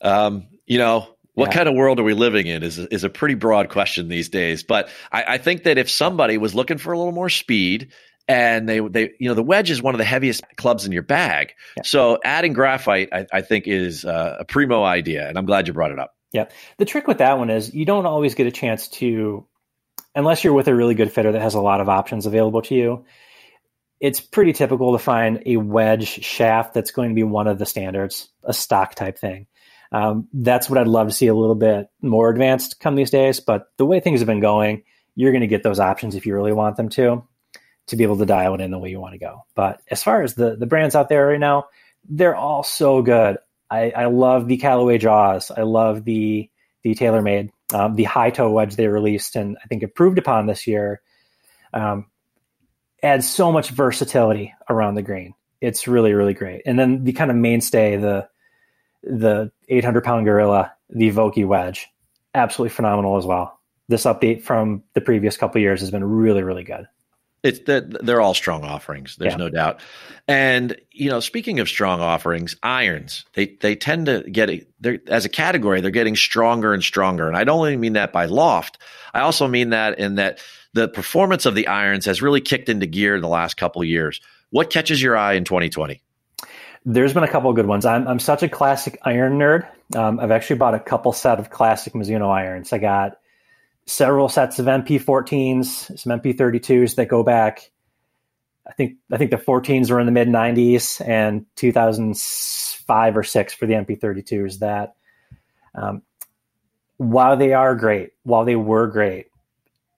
Um, 0.00 0.46
you 0.66 0.78
know, 0.78 1.06
what 1.34 1.50
Yeah. 1.50 1.54
kind 1.54 1.68
of 1.68 1.74
world 1.74 2.00
are 2.00 2.04
we 2.04 2.14
living 2.14 2.46
in 2.46 2.62
is 2.62 2.78
is 2.78 3.04
a 3.04 3.10
pretty 3.10 3.34
broad 3.34 3.68
question 3.68 4.08
these 4.08 4.30
days. 4.30 4.62
But 4.62 4.88
I, 5.12 5.34
I 5.34 5.38
think 5.38 5.64
that 5.64 5.76
if 5.76 5.90
somebody 5.90 6.38
was 6.38 6.54
looking 6.54 6.78
for 6.78 6.92
a 6.92 6.98
little 6.98 7.12
more 7.12 7.28
speed 7.28 7.88
and 8.26 8.66
they 8.68 8.80
they 8.80 9.10
you 9.20 9.28
know 9.28 9.34
the 9.34 9.42
wedge 9.42 9.70
is 9.70 9.82
one 9.82 9.94
of 9.94 9.98
the 9.98 10.04
heaviest 10.04 10.42
clubs 10.56 10.86
in 10.86 10.92
your 10.92 11.02
bag, 11.02 11.52
Yeah. 11.76 11.82
so 11.84 12.18
adding 12.24 12.54
graphite 12.54 13.10
I, 13.12 13.26
I 13.32 13.40
think 13.42 13.66
is 13.68 14.06
uh, 14.06 14.36
a 14.40 14.44
primo 14.46 14.82
idea, 14.82 15.28
and 15.28 15.36
I'm 15.36 15.44
glad 15.46 15.68
you 15.68 15.74
brought 15.74 15.92
it 15.92 15.98
up. 15.98 16.14
Yeah. 16.32 16.46
The 16.78 16.84
trick 16.86 17.06
with 17.06 17.18
that 17.18 17.38
one 17.38 17.50
is 17.50 17.74
you 17.74 17.84
don't 17.84 18.06
always 18.06 18.34
get 18.34 18.46
a 18.46 18.50
chance 18.50 18.88
to, 18.88 19.46
unless 20.18 20.42
you're 20.42 20.52
with 20.52 20.66
a 20.66 20.74
really 20.74 20.96
good 20.96 21.12
fitter 21.12 21.30
that 21.30 21.42
has 21.42 21.54
a 21.54 21.60
lot 21.60 21.80
of 21.80 21.88
options 21.88 22.26
available 22.26 22.60
to 22.62 22.74
you. 22.74 23.04
It's 24.00 24.20
pretty 24.20 24.52
typical 24.52 24.92
to 24.92 24.98
find 24.98 25.44
a 25.46 25.56
wedge 25.56 26.24
shaft 26.24 26.74
that's 26.74 26.90
going 26.90 27.10
to 27.10 27.14
be 27.14 27.22
one 27.22 27.46
of 27.46 27.58
the 27.58 27.66
standards, 27.66 28.28
a 28.42 28.52
stock 28.52 28.96
type 28.96 29.16
thing. 29.16 29.46
Um, 29.92 30.28
that's 30.32 30.68
what 30.68 30.78
I'd 30.78 30.88
love 30.88 31.06
to 31.06 31.14
see 31.14 31.28
a 31.28 31.34
little 31.34 31.54
bit 31.54 31.88
more 32.02 32.30
advanced 32.30 32.80
come 32.80 32.96
these 32.96 33.12
days. 33.12 33.38
But 33.38 33.68
the 33.76 33.86
way 33.86 34.00
things 34.00 34.18
have 34.20 34.26
been 34.26 34.40
going, 34.40 34.82
you're 35.14 35.32
going 35.32 35.42
to 35.42 35.46
get 35.46 35.62
those 35.62 35.80
options 35.80 36.16
if 36.16 36.26
you 36.26 36.34
really 36.34 36.52
want 36.52 36.76
them 36.76 36.88
to, 36.90 37.24
to 37.86 37.96
be 37.96 38.02
able 38.02 38.18
to 38.18 38.26
dial 38.26 38.54
it 38.54 38.60
in 38.60 38.72
the 38.72 38.78
way 38.78 38.90
you 38.90 39.00
want 39.00 39.14
to 39.14 39.18
go. 39.18 39.44
But 39.54 39.80
as 39.88 40.02
far 40.02 40.22
as 40.22 40.34
the 40.34 40.56
the 40.56 40.66
brands 40.66 40.94
out 40.94 41.08
there 41.08 41.28
right 41.28 41.40
now, 41.40 41.66
they're 42.08 42.36
all 42.36 42.62
so 42.64 43.02
good. 43.02 43.38
I, 43.70 43.90
I 43.90 44.06
love 44.06 44.48
the 44.48 44.58
Callaway 44.58 44.98
Jaws. 44.98 45.50
I 45.50 45.62
love 45.62 46.04
the 46.04 46.50
the 46.82 46.94
TaylorMade, 46.94 47.50
um, 47.72 47.96
the 47.96 48.04
high 48.04 48.30
toe 48.30 48.50
wedge 48.50 48.76
they 48.76 48.88
released 48.88 49.36
and 49.36 49.56
I 49.62 49.66
think 49.66 49.82
improved 49.82 50.18
upon 50.18 50.46
this 50.46 50.66
year. 50.66 51.00
Um, 51.72 52.06
adds 53.02 53.28
so 53.28 53.52
much 53.52 53.70
versatility 53.70 54.54
around 54.68 54.94
the 54.94 55.02
green. 55.02 55.34
It's 55.60 55.88
really 55.88 56.12
really 56.12 56.34
great. 56.34 56.62
And 56.66 56.78
then 56.78 57.04
the 57.04 57.12
kind 57.12 57.30
of 57.30 57.36
mainstay, 57.36 57.96
the 57.96 58.28
the 59.02 59.52
800 59.68 60.02
pound 60.02 60.24
gorilla, 60.26 60.72
the 60.90 61.10
Vokey 61.10 61.46
wedge, 61.46 61.86
absolutely 62.34 62.74
phenomenal 62.74 63.16
as 63.16 63.26
well. 63.26 63.58
This 63.88 64.04
update 64.04 64.42
from 64.42 64.82
the 64.94 65.00
previous 65.00 65.36
couple 65.36 65.60
years 65.60 65.80
has 65.80 65.90
been 65.90 66.04
really 66.04 66.42
really 66.42 66.64
good. 66.64 66.86
It's 67.42 67.60
they're, 67.60 67.82
they're 67.82 68.20
all 68.20 68.34
strong 68.34 68.64
offerings. 68.64 69.16
There's 69.16 69.32
Yeah. 69.34 69.38
no 69.38 69.48
doubt. 69.48 69.80
And 70.26 70.76
you 70.92 71.08
know, 71.08 71.20
speaking 71.20 71.60
of 71.60 71.68
strong 71.68 72.00
offerings, 72.00 72.56
irons 72.62 73.24
they 73.34 73.56
they 73.60 73.76
tend 73.76 74.06
to 74.06 74.22
get 74.30 74.50
they're 74.80 74.98
as 75.08 75.24
a 75.24 75.28
category 75.28 75.80
they're 75.80 75.90
getting 75.90 76.16
stronger 76.16 76.74
and 76.74 76.82
stronger. 76.82 77.28
And 77.28 77.36
I 77.36 77.44
don't 77.44 77.58
only 77.58 77.76
mean 77.76 77.92
that 77.94 78.12
by 78.12 78.26
loft. 78.26 78.78
I 79.14 79.20
also 79.20 79.46
mean 79.48 79.70
that 79.70 79.98
in 79.98 80.16
that 80.16 80.40
the 80.74 80.88
performance 80.88 81.46
of 81.46 81.54
the 81.54 81.66
irons 81.68 82.04
has 82.06 82.20
really 82.20 82.40
kicked 82.40 82.68
into 82.68 82.86
gear 82.86 83.14
in 83.16 83.22
the 83.22 83.28
last 83.28 83.56
couple 83.56 83.80
of 83.82 83.88
years. 83.88 84.20
What 84.50 84.70
catches 84.70 85.00
your 85.00 85.16
eye 85.16 85.34
in 85.34 85.44
2020? 85.44 86.02
There's 86.84 87.12
been 87.12 87.24
a 87.24 87.28
couple 87.28 87.50
of 87.50 87.56
good 87.56 87.66
ones. 87.66 87.84
I'm, 87.84 88.06
I'm 88.06 88.18
such 88.18 88.42
a 88.42 88.48
classic 88.48 88.98
iron 89.02 89.38
nerd. 89.38 89.66
Um, 89.96 90.20
I've 90.20 90.30
actually 90.30 90.56
bought 90.56 90.74
a 90.74 90.80
couple 90.80 91.12
set 91.12 91.38
of 91.38 91.50
classic 91.50 91.92
Mizuno 91.92 92.30
irons. 92.30 92.72
I 92.72 92.78
got 92.78 93.18
several 93.88 94.28
sets 94.28 94.58
of 94.58 94.66
MP14s, 94.66 95.98
some 95.98 96.20
MP32s 96.20 96.96
that 96.96 97.08
go 97.08 97.22
back. 97.22 97.70
I 98.66 98.72
think 98.72 98.96
I 99.10 99.16
think 99.16 99.30
the 99.30 99.38
14s 99.38 99.90
were 99.90 99.98
in 99.98 100.06
the 100.06 100.12
mid 100.12 100.28
90s 100.28 101.00
and 101.06 101.46
2005 101.56 103.16
or 103.16 103.22
six 103.22 103.54
for 103.54 103.66
the 103.66 103.74
MP32s. 103.74 104.58
That 104.58 104.94
um, 105.74 106.02
while 106.98 107.36
they 107.36 107.54
are 107.54 107.74
great, 107.74 108.10
while 108.24 108.44
they 108.44 108.56
were 108.56 108.86
great, 108.86 109.28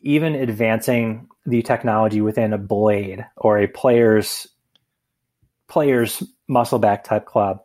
even 0.01 0.37
advancing 0.37 1.29
the 1.45 1.63
technology 1.63 2.21
within 2.21 2.53
a 2.53 2.59
blade 2.59 3.27
or 3.37 3.59
a 3.59 3.67
player's 3.67 4.47
player's 5.67 6.23
muscle 6.47 6.79
back 6.79 7.05
type 7.05 7.27
club. 7.27 7.63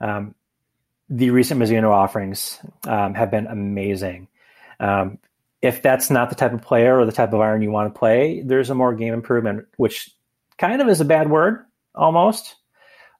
Um, 0.00 0.34
the 1.10 1.30
recent 1.30 1.60
Mizuno 1.60 1.90
offerings 1.90 2.58
um, 2.86 3.14
have 3.14 3.30
been 3.30 3.46
amazing. 3.46 4.28
Um, 4.78 5.18
if 5.60 5.82
that's 5.82 6.10
not 6.10 6.28
the 6.28 6.36
type 6.36 6.52
of 6.52 6.62
player 6.62 6.98
or 6.98 7.04
the 7.04 7.12
type 7.12 7.32
of 7.32 7.40
iron 7.40 7.62
you 7.62 7.70
want 7.70 7.92
to 7.92 7.98
play, 7.98 8.42
there's 8.42 8.70
a 8.70 8.74
more 8.74 8.94
game 8.94 9.12
improvement, 9.12 9.66
which 9.76 10.10
kind 10.56 10.80
of 10.80 10.88
is 10.88 11.00
a 11.00 11.04
bad 11.04 11.30
word 11.30 11.64
almost, 11.94 12.56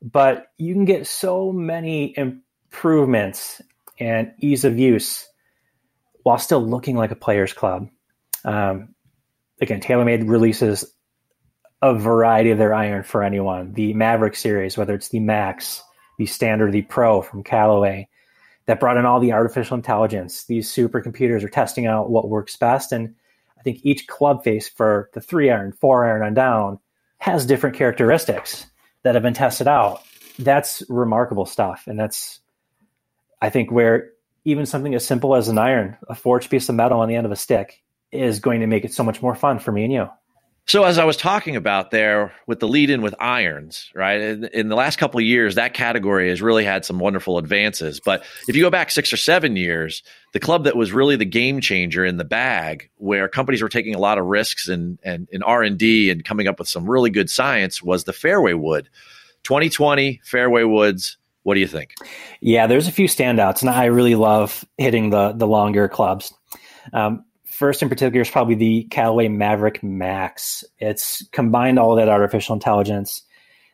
but 0.01 0.46
you 0.57 0.74
can 0.74 0.85
get 0.85 1.07
so 1.07 1.53
many 1.53 2.14
improvements 2.16 3.61
and 3.98 4.33
ease 4.38 4.64
of 4.64 4.79
use 4.79 5.29
while 6.22 6.38
still 6.38 6.64
looking 6.64 6.96
like 6.96 7.11
a 7.11 7.16
player's 7.16 7.53
club. 7.53 7.88
Um, 8.44 8.94
again, 9.61 9.81
TaylorMade 9.81 10.29
releases 10.29 10.85
a 11.83 11.94
variety 11.94 12.51
of 12.51 12.59
their 12.59 12.74
iron 12.74 13.03
for 13.03 13.22
anyone. 13.22 13.72
The 13.72 13.94
Mavrik 13.94 14.37
series, 14.37 14.77
whether 14.77 14.94
it's 14.94 15.09
the 15.09 15.20
Max, 15.20 15.83
the 16.18 16.27
Standard, 16.27 16.72
the 16.72 16.83
Pro 16.83 17.22
from 17.22 17.42
Callaway, 17.42 18.09
that 18.68 18.81
brought 18.81 18.98
in 18.98 19.07
all 19.07 19.18
the 19.18 19.33
artificial 19.33 19.76
intelligence. 19.76 20.44
These 20.44 20.70
supercomputers 20.70 21.42
are 21.42 21.48
testing 21.48 21.87
out 21.87 22.11
what 22.11 22.28
works 22.28 22.54
best. 22.54 22.92
And 22.92 23.14
I 23.59 23.62
think 23.62 23.81
each 23.83 24.07
club 24.07 24.44
face 24.44 24.68
for 24.68 25.09
the 25.14 25.22
three 25.22 25.50
iron, 25.50 25.72
four 25.72 26.04
iron, 26.04 26.22
and 26.22 26.37
down 26.37 26.78
has 27.16 27.46
different 27.46 27.76
characteristics 27.76 28.66
that 29.04 29.14
have 29.14 29.22
been 29.22 29.33
tested 29.33 29.68
out. 29.68 30.02
That's 30.38 30.83
remarkable 30.90 31.46
stuff. 31.46 31.85
And 31.87 31.98
that's, 31.98 32.40
I 33.40 33.48
think, 33.48 33.72
where 33.72 34.11
even 34.44 34.66
something 34.66 34.94
as 34.94 35.04
simple 35.04 35.35
as 35.35 35.48
an 35.48 35.57
iron, 35.57 35.96
a 36.07 36.14
forged 36.14 36.50
piece 36.50 36.68
of 36.68 36.74
metal 36.74 37.00
on 37.00 37.09
the 37.09 37.16
end 37.16 37.24
of 37.24 37.33
a 37.33 37.37
stick, 37.37 37.83
is 38.12 38.38
going 38.38 38.61
to 38.61 38.66
make 38.66 38.85
it 38.85 38.92
so 38.92 39.02
much 39.02 39.22
more 39.22 39.35
fun 39.35 39.61
for 39.61 39.72
me 39.72 39.85
and 39.85 39.92
you. 39.94 40.09
So 40.68 40.85
as 40.85 40.98
I 40.98 41.04
was 41.04 41.16
talking 41.16 41.57
about 41.57 41.92
there 41.92 42.35
with 42.46 42.61
the 42.61 42.68
lead 42.68 42.90
in 42.90 43.00
with 43.00 43.14
irons, 43.18 43.90
right? 43.94 44.20
In, 44.20 44.44
in 44.52 44.68
the 44.68 44.76
last 44.76 44.98
couple 44.98 45.18
of 45.18 45.24
years, 45.24 45.54
that 45.54 45.72
category 45.72 46.28
has 46.28 46.42
really 46.42 46.62
had 46.62 46.85
some 46.85 46.98
wonderful 46.98 47.38
advances. 47.38 48.00
But 48.00 48.22
if 48.48 48.54
you 48.54 48.61
go 48.62 48.68
back 48.68 48.90
six 48.90 49.11
or 49.11 49.16
seven 49.16 49.57
years, 49.57 50.02
the 50.35 50.40
club 50.40 50.64
that 50.64 50.76
was 50.76 50.92
really 50.92 51.16
the 51.16 51.24
game 51.24 51.62
changer 51.62 52.04
in 52.04 52.18
the 52.18 52.24
bag, 52.24 52.90
where 52.96 53.28
companies 53.28 53.62
were 53.62 53.70
taking 53.70 53.94
a 53.94 53.98
lot 53.98 54.18
of 54.18 54.26
risks 54.26 54.68
and 54.68 54.98
and 55.02 55.26
in 55.33 55.42
R 55.42 55.62
and 55.62 55.78
D 55.78 56.11
and 56.11 56.22
coming 56.22 56.48
up 56.48 56.59
with 56.59 56.68
some 56.68 56.88
really 56.88 57.09
good 57.09 57.31
science, 57.31 57.83
was 57.83 58.04
the 58.04 58.12
fairway 58.12 58.52
wood. 58.52 58.90
2020 59.44 60.20
fairway 60.22 60.64
woods. 60.64 61.16
What 61.44 61.54
do 61.54 61.61
you 61.61 61.66
think? 61.66 61.94
Yeah, 62.42 62.66
there's 62.66 62.88
a 62.88 62.92
few 62.92 63.09
standouts, 63.09 63.62
and 63.62 63.70
I 63.70 63.87
really 63.87 64.16
love 64.16 64.66
hitting 64.76 65.09
the 65.09 65.33
the 65.33 65.46
longer 65.46 65.88
clubs. 65.88 66.35
Um, 66.92 67.24
first, 67.58 67.82
in 67.82 67.88
particular, 67.88 68.22
is 68.22 68.30
probably 68.30 68.54
the 68.54 68.84
Callaway 68.84 69.28
Mavrik 69.28 69.82
Max. 69.82 70.64
It's 70.78 71.26
combined 71.32 71.78
all 71.78 71.96
that 71.96 72.08
artificial 72.08 72.54
intelligence. 72.54 73.22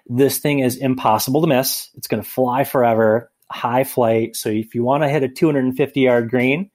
This 0.07 0.39
thing 0.39 0.61
is 0.61 0.77
impossible 0.77 1.43
to 1.43 1.47
miss. 1.47 1.91
It's 1.95 2.07
going 2.07 2.23
to 2.23 2.29
fly 2.29 2.65
forever, 2.65 3.31
high 3.51 3.85
flight. 3.85 4.37
So 4.37 4.49
if 4.49 4.75
you 4.75 4.83
want 4.85 5.03
to 5.03 5.09
hit 5.09 5.23
a 5.23 5.29
250 5.29 6.01
yard 6.01 6.31
green 6.31 6.71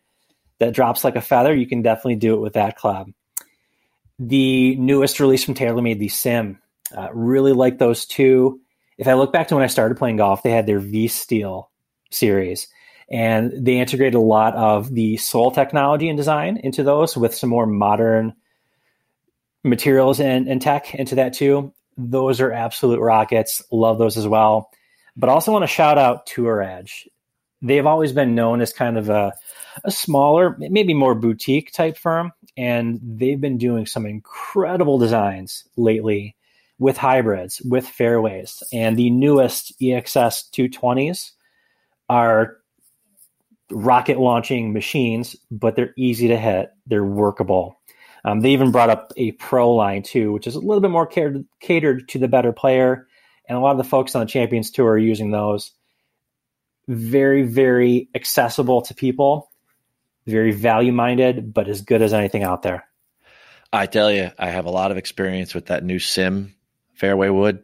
that 0.60 0.74
drops 0.74 1.04
like 1.04 1.16
a 1.16 1.22
feather, 1.22 1.54
you 1.54 1.68
can 1.68 1.82
definitely 1.82 2.16
do 2.16 2.36
it 2.36 2.42
with 2.42 2.54
that 2.54 2.78
club. 2.78 3.12
The 4.20 4.76
newest 4.76 5.20
release 5.20 5.44
from 5.44 5.56
TaylorMade, 5.56 6.00
the 6.00 6.10
Sim, 6.10 6.60
uh, 6.96 7.10
really 7.14 7.54
like 7.54 7.78
those 7.78 8.06
two. 8.06 8.62
If 8.98 9.08
I 9.08 9.14
look 9.14 9.32
back 9.32 9.48
to 9.48 9.56
when 9.56 9.64
I 9.64 9.68
started 9.68 9.98
playing 9.98 10.18
golf, 10.18 10.44
they 10.44 10.52
had 10.52 10.66
their 10.66 10.80
V 10.80 11.08
Steel 11.08 11.72
series, 12.12 12.68
and 13.10 13.52
they 13.66 13.80
integrated 13.80 14.16
a 14.16 14.20
lot 14.20 14.56
of 14.56 14.94
the 14.94 15.18
Sole 15.18 15.52
technology 15.52 16.10
and 16.10 16.18
design 16.18 16.58
into 16.58 16.84
those 16.84 17.18
with 17.18 17.34
some 17.34 17.50
more 17.50 17.66
modern 17.66 18.34
materials 19.64 20.20
and, 20.20 20.48
and 20.48 20.62
tech 20.62 20.94
into 20.94 21.16
that 21.16 21.34
too. 21.34 21.74
Those 21.98 22.40
are 22.40 22.52
absolute 22.52 23.00
rockets. 23.00 23.64
Love 23.72 23.98
those 23.98 24.16
as 24.16 24.28
well. 24.28 24.72
But 25.18 25.30
also 25.30 25.52
want 25.52 25.64
to 25.64 25.68
shout 25.68 25.98
out 25.98 26.28
Tour 26.28 26.62
Edge. 26.62 27.10
They've 27.62 27.86
always 27.86 28.14
been 28.14 28.36
known 28.36 28.62
as 28.62 28.72
kind 28.72 28.98
of 28.98 29.10
a, 29.10 29.34
a 29.84 29.92
smaller, 29.92 30.56
maybe 30.60 30.94
more 30.94 31.16
boutique 31.16 31.74
type 31.74 31.98
firm, 31.98 32.32
and 32.56 33.00
they've 33.04 33.42
been 33.42 33.58
doing 33.58 33.86
some 33.86 34.06
incredible 34.06 34.98
designs 34.98 35.68
lately 35.76 36.38
with 36.78 36.96
hybrids, 36.96 37.62
with 37.66 37.86
fairways, 37.86 38.64
and 38.72 38.96
the 38.96 39.10
newest 39.10 39.78
EXS 39.82 40.50
220s 40.52 41.32
are 42.08 42.59
rocket 43.72 44.20
launching 44.20 44.74
machines, 44.74 45.36
but 45.52 45.76
they're 45.76 45.94
easy 45.98 46.30
to 46.30 46.38
hit. 46.38 46.72
They're 46.88 47.06
workable. 47.06 47.80
Um, 48.26 48.42
they 48.42 48.52
even 48.52 48.72
brought 48.72 48.90
up 48.90 49.14
a 49.16 49.32
pro 49.34 49.74
line 49.74 50.04
too, 50.04 50.32
which 50.32 50.48
is 50.48 50.56
a 50.56 50.60
little 50.60 50.82
bit 50.82 50.92
more 50.92 51.08
catered, 51.08 51.46
catered 51.60 52.10
to 52.10 52.20
the 52.20 52.28
better 52.28 52.52
player. 52.52 53.08
And 53.48 53.58
a 53.58 53.62
lot 53.62 53.72
of 53.72 53.78
the 53.78 53.84
folks 53.84 54.16
on 54.16 54.22
the 54.22 54.28
Champions 54.28 54.72
Tour 54.72 54.92
are 54.92 54.98
using 54.98 55.32
those. 55.32 55.72
Very, 56.88 57.44
very 57.44 58.10
accessible 58.16 58.82
to 58.84 58.94
people, 58.94 59.52
very 60.26 60.52
value 60.52 60.92
minded, 60.92 61.54
but 61.54 61.68
as 61.68 61.82
good 61.82 62.02
as 62.02 62.14
anything 62.14 62.44
out 62.44 62.62
there. 62.62 62.86
I 63.72 63.86
tell 63.86 64.12
you, 64.12 64.32
I 64.38 64.50
have 64.50 64.66
a 64.66 64.72
lot 64.72 64.92
of 64.92 64.98
experience 64.98 65.54
with 65.54 65.68
that 65.68 65.84
new 65.84 66.00
sim 66.00 66.56
fairway 66.96 67.30
wood. 67.30 67.64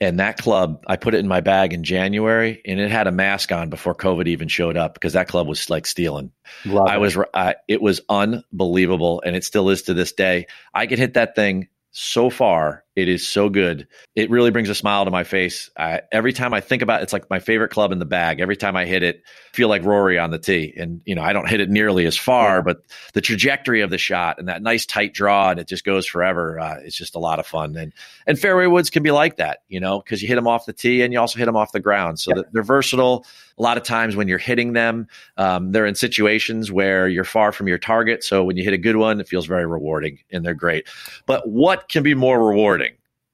And 0.00 0.18
that 0.18 0.38
club, 0.38 0.84
I 0.86 0.96
put 0.96 1.14
it 1.14 1.18
in 1.18 1.28
my 1.28 1.40
bag 1.40 1.74
in 1.74 1.84
January, 1.84 2.62
and 2.64 2.80
it 2.80 2.90
had 2.90 3.06
a 3.06 3.12
mask 3.12 3.52
on 3.52 3.68
before 3.68 3.94
COVID 3.94 4.28
even 4.28 4.48
showed 4.48 4.78
up 4.78 4.94
because 4.94 5.12
that 5.12 5.28
club 5.28 5.46
was 5.46 5.68
like 5.68 5.86
stealing. 5.86 6.32
Love 6.64 6.88
I 6.88 6.96
it. 6.96 7.00
was, 7.00 7.18
uh, 7.34 7.52
it 7.68 7.82
was 7.82 8.00
unbelievable, 8.08 9.22
and 9.24 9.36
it 9.36 9.44
still 9.44 9.68
is 9.68 9.82
to 9.82 9.94
this 9.94 10.12
day. 10.12 10.46
I 10.72 10.86
could 10.86 10.98
hit 10.98 11.14
that 11.14 11.34
thing 11.34 11.68
so 11.90 12.30
far. 12.30 12.84
It 13.00 13.08
is 13.08 13.26
so 13.26 13.48
good. 13.48 13.88
It 14.14 14.28
really 14.30 14.50
brings 14.50 14.68
a 14.68 14.74
smile 14.74 15.04
to 15.06 15.10
my 15.10 15.24
face. 15.24 15.70
I, 15.76 16.02
every 16.12 16.32
time 16.32 16.52
I 16.52 16.60
think 16.60 16.82
about 16.82 17.00
it, 17.00 17.04
it's 17.04 17.12
like 17.12 17.30
my 17.30 17.38
favorite 17.38 17.70
club 17.70 17.92
in 17.92 17.98
the 17.98 18.04
bag. 18.04 18.40
Every 18.40 18.56
time 18.56 18.76
I 18.76 18.84
hit 18.84 19.02
it, 19.02 19.22
I 19.24 19.56
feel 19.56 19.68
like 19.68 19.84
Rory 19.84 20.18
on 20.18 20.30
the 20.30 20.38
tee. 20.38 20.74
And, 20.76 21.00
you 21.06 21.14
know, 21.14 21.22
I 21.22 21.32
don't 21.32 21.48
hit 21.48 21.60
it 21.60 21.70
nearly 21.70 22.04
as 22.06 22.16
far, 22.16 22.56
Yeah. 22.56 22.62
but 22.62 22.82
the 23.14 23.20
trajectory 23.20 23.80
of 23.80 23.90
the 23.90 23.98
shot 23.98 24.38
and 24.38 24.48
that 24.48 24.62
nice 24.62 24.84
tight 24.84 25.14
draw 25.14 25.50
and 25.50 25.58
it 25.58 25.66
just 25.66 25.84
goes 25.84 26.06
forever. 26.06 26.60
Uh, 26.60 26.76
it's 26.84 26.96
just 26.96 27.14
a 27.14 27.18
lot 27.18 27.38
of 27.38 27.46
fun. 27.46 27.74
And, 27.76 27.92
and 28.26 28.38
fairway 28.38 28.66
woods 28.66 28.90
can 28.90 29.02
be 29.02 29.10
like 29.10 29.36
that, 29.36 29.60
you 29.68 29.80
know, 29.80 30.00
because 30.00 30.20
you 30.20 30.28
hit 30.28 30.36
them 30.36 30.46
off 30.46 30.66
the 30.66 30.72
tee 30.72 31.02
and 31.02 31.12
you 31.12 31.18
also 31.18 31.38
hit 31.38 31.46
them 31.46 31.56
off 31.56 31.72
the 31.72 31.80
ground. 31.80 32.18
So 32.20 32.32
that 32.34 32.52
they're 32.52 32.62
versatile. 32.62 33.24
A 33.58 33.62
lot 33.62 33.76
of 33.76 33.82
times 33.82 34.16
when 34.16 34.26
you're 34.26 34.38
hitting 34.38 34.72
them, 34.72 35.06
um, 35.36 35.72
they're 35.72 35.84
in 35.84 35.94
situations 35.94 36.72
where 36.72 37.08
you're 37.08 37.24
far 37.24 37.52
from 37.52 37.68
your 37.68 37.76
target. 37.78 38.24
So 38.24 38.42
when 38.42 38.56
you 38.56 38.64
hit 38.64 38.72
a 38.72 38.78
good 38.78 38.96
one, 38.96 39.20
it 39.20 39.28
feels 39.28 39.44
very 39.46 39.66
rewarding 39.66 40.18
and 40.30 40.44
they're 40.44 40.54
great. 40.54 40.88
But 41.26 41.46
what 41.46 41.88
can 41.88 42.02
be 42.02 42.14
more 42.14 42.42
rewarding 42.42 42.89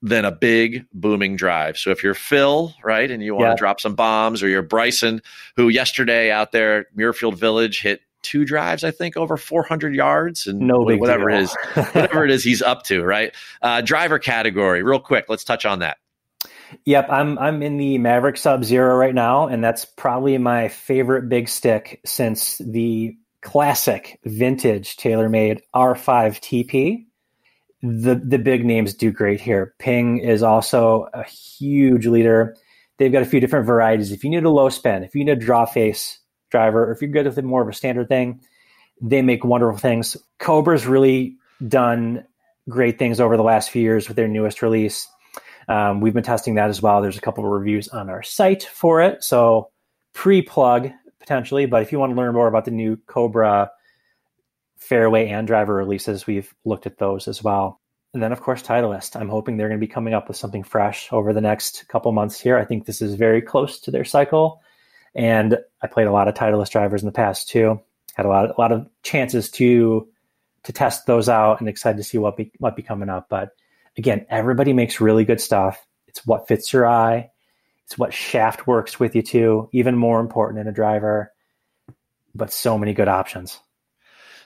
than 0.09 0.25
a 0.25 0.33
big 0.33 0.87
booming 0.93 1.37
drive? 1.37 1.77
So 1.77 1.91
if 1.91 2.03
you're 2.03 2.15
Phil, 2.15 2.75
right, 2.85 3.11
and 3.11 3.23
you 3.23 3.35
want 3.35 3.45
Yeah. 3.47 3.51
to 3.51 3.57
drop 3.57 3.81
some 3.81 3.95
bombs, 3.95 4.43
or 4.43 4.49
you're 4.49 4.63
Bryson, 4.63 5.21
who 5.57 5.69
yesterday 5.69 6.31
out 6.31 6.53
there 6.53 6.79
at 6.81 6.87
Muirfield 6.97 7.35
Village 7.37 7.81
hit 7.83 8.01
two 8.23 8.45
drives, 8.45 8.83
I 8.83 8.91
think, 8.91 9.17
over 9.17 9.37
400 9.37 9.95
yards 9.95 10.47
and 10.47 10.59
No 10.61 10.79
whatever 10.81 11.31
deal. 11.31 11.39
it 11.39 11.43
is, 11.43 11.57
whatever 11.93 12.25
it 12.25 12.31
is 12.31 12.43
he's 12.43 12.61
up 12.63 12.83
to, 12.85 13.05
right? 13.05 13.33
Uh, 13.63 13.81
driver 13.83 14.19
category, 14.19 14.83
real 14.83 14.99
quick, 14.99 15.27
let's 15.29 15.45
touch 15.45 15.65
on 15.65 15.79
that. 15.81 15.99
Yep, 16.85 17.07
I'm 17.11 17.39
I'm 17.39 17.63
in 17.63 17.77
the 17.77 17.99
Mavrik 17.99 18.37
Sub 18.37 18.65
Zero 18.65 18.97
right 18.97 19.15
now, 19.15 19.47
and 19.47 19.63
that's 19.63 19.85
probably 19.85 20.37
my 20.39 20.67
favorite 20.67 21.29
big 21.29 21.49
stick 21.49 22.01
since 22.05 22.59
the 22.59 23.17
classic 23.41 24.19
vintage 24.25 24.97
TaylorMade 24.97 25.61
R5 25.73 26.41
TP. 26.41 27.05
The 27.83 28.15
the 28.15 28.39
big 28.39 28.65
names 28.65 28.95
do 28.95 29.11
great 29.11 29.41
here. 29.41 29.75
Ping 29.79 30.19
is 30.19 30.43
also 30.43 31.09
a 31.13 31.25
huge 31.25 32.07
leader. 32.07 32.57
They've 32.99 33.13
got 33.13 33.23
a 33.23 33.27
few 33.27 33.41
different 33.41 33.67
varieties. 33.67 34.13
If 34.13 34.25
you 34.25 34.31
need 34.31 34.45
a 34.45 34.51
low 34.51 34.71
spin, 34.71 35.03
if 35.03 35.15
you 35.15 35.25
need 35.25 35.33
a 35.33 35.37
draw 35.37 35.67
face 35.67 36.19
driver, 36.51 36.89
or 36.89 36.93
if 36.93 37.03
you're 37.03 37.11
good 37.11 37.27
with 37.27 37.43
more 37.45 37.63
of 37.63 37.69
a 37.69 37.73
standard 37.73 38.09
thing, 38.09 38.41
they 39.01 39.21
make 39.23 39.45
wonderful 39.45 39.79
things. 39.79 40.17
Cobra's 40.39 40.87
really 40.87 41.37
done 41.69 42.25
great 42.69 42.99
things 42.99 43.21
over 43.21 43.37
the 43.37 43.43
last 43.43 43.71
few 43.71 43.83
years 43.83 44.09
with 44.09 44.17
their 44.17 44.29
newest 44.29 44.63
release. 44.63 45.09
Um, 45.69 46.01
we've 46.01 46.15
been 46.15 46.23
testing 46.23 46.55
that 46.55 46.71
as 46.71 46.81
well. 46.81 47.03
There's 47.03 47.19
a 47.19 47.23
couple 47.23 47.45
of 47.45 47.51
reviews 47.51 47.89
on 47.89 48.09
our 48.09 48.23
site 48.23 48.65
for 48.65 49.03
it. 49.03 49.23
So 49.23 49.71
pre 50.13 50.43
plug 50.43 50.91
potentially, 51.19 51.67
but 51.67 51.83
if 51.83 51.93
you 51.93 51.99
want 51.99 52.13
to 52.13 52.17
learn 52.17 52.33
more 52.35 52.49
about 52.49 52.65
the 52.65 52.71
new 52.71 52.97
Cobra 53.07 53.71
fairway 54.77 55.29
and 55.29 55.47
driver 55.47 55.75
releases, 55.75 56.27
we've 56.27 56.55
looked 56.65 56.87
at 56.87 56.99
those 56.99 57.29
as 57.29 57.43
well. 57.43 57.81
And 58.15 58.23
then, 58.23 58.33
of 58.33 58.41
course, 58.41 58.63
Titleist. 58.63 59.19
I'm 59.21 59.29
hoping 59.29 59.57
they're 59.57 59.69
going 59.69 59.81
to 59.81 59.87
be 59.87 59.93
coming 59.93 60.15
up 60.15 60.29
with 60.29 60.37
something 60.37 60.63
fresh 60.63 61.13
over 61.13 61.33
the 61.33 61.41
next 61.41 61.87
couple 61.89 62.13
months 62.13 62.41
here. 62.41 62.57
I 62.57 62.65
think 62.65 62.87
this 62.87 63.03
is 63.03 63.15
very 63.15 63.43
close 63.43 63.79
to 63.81 63.91
their 63.91 64.05
cycle. 64.05 64.63
And 65.15 65.59
I 65.83 65.87
played 65.87 66.07
a 66.07 66.13
lot 66.13 66.29
of 66.29 66.35
Titleist 66.35 66.71
drivers 66.71 67.03
in 67.03 67.07
the 67.07 67.13
past 67.13 67.49
too. 67.49 67.81
Had 68.15 68.27
a 68.27 68.31
lot, 68.31 68.51
a 68.51 68.61
lot 68.61 68.73
of 68.73 68.87
chances 69.03 69.51
to 69.53 70.09
to 70.63 70.73
test 70.73 71.07
those 71.07 71.29
out, 71.29 71.61
and 71.61 71.69
excited 71.69 71.97
to 71.97 72.03
see 72.03 72.19
what 72.19 72.37
be, 72.37 72.51
what 72.59 72.75
be 72.75 72.83
coming 72.83 73.09
up. 73.09 73.29
But 73.29 73.51
again, 73.97 74.27
everybody 74.29 74.73
makes 74.73 75.01
really 75.01 75.25
good 75.25 75.41
stuff. 75.41 75.87
It's 76.09 76.27
what 76.27 76.49
fits 76.49 76.73
your 76.73 76.89
eye. 76.89 77.31
It's 77.85 77.97
what 77.97 78.13
shaft 78.13 78.67
works 78.67 78.99
with 78.99 79.15
you 79.15 79.23
too. 79.23 79.69
Even 79.73 79.97
more 79.97 80.19
important 80.19 80.59
in 80.59 80.67
a 80.67 80.73
driver, 80.73 81.33
but 82.35 82.53
so 82.53 82.77
many 82.77 82.95
good 82.95 83.07
options. 83.07 83.61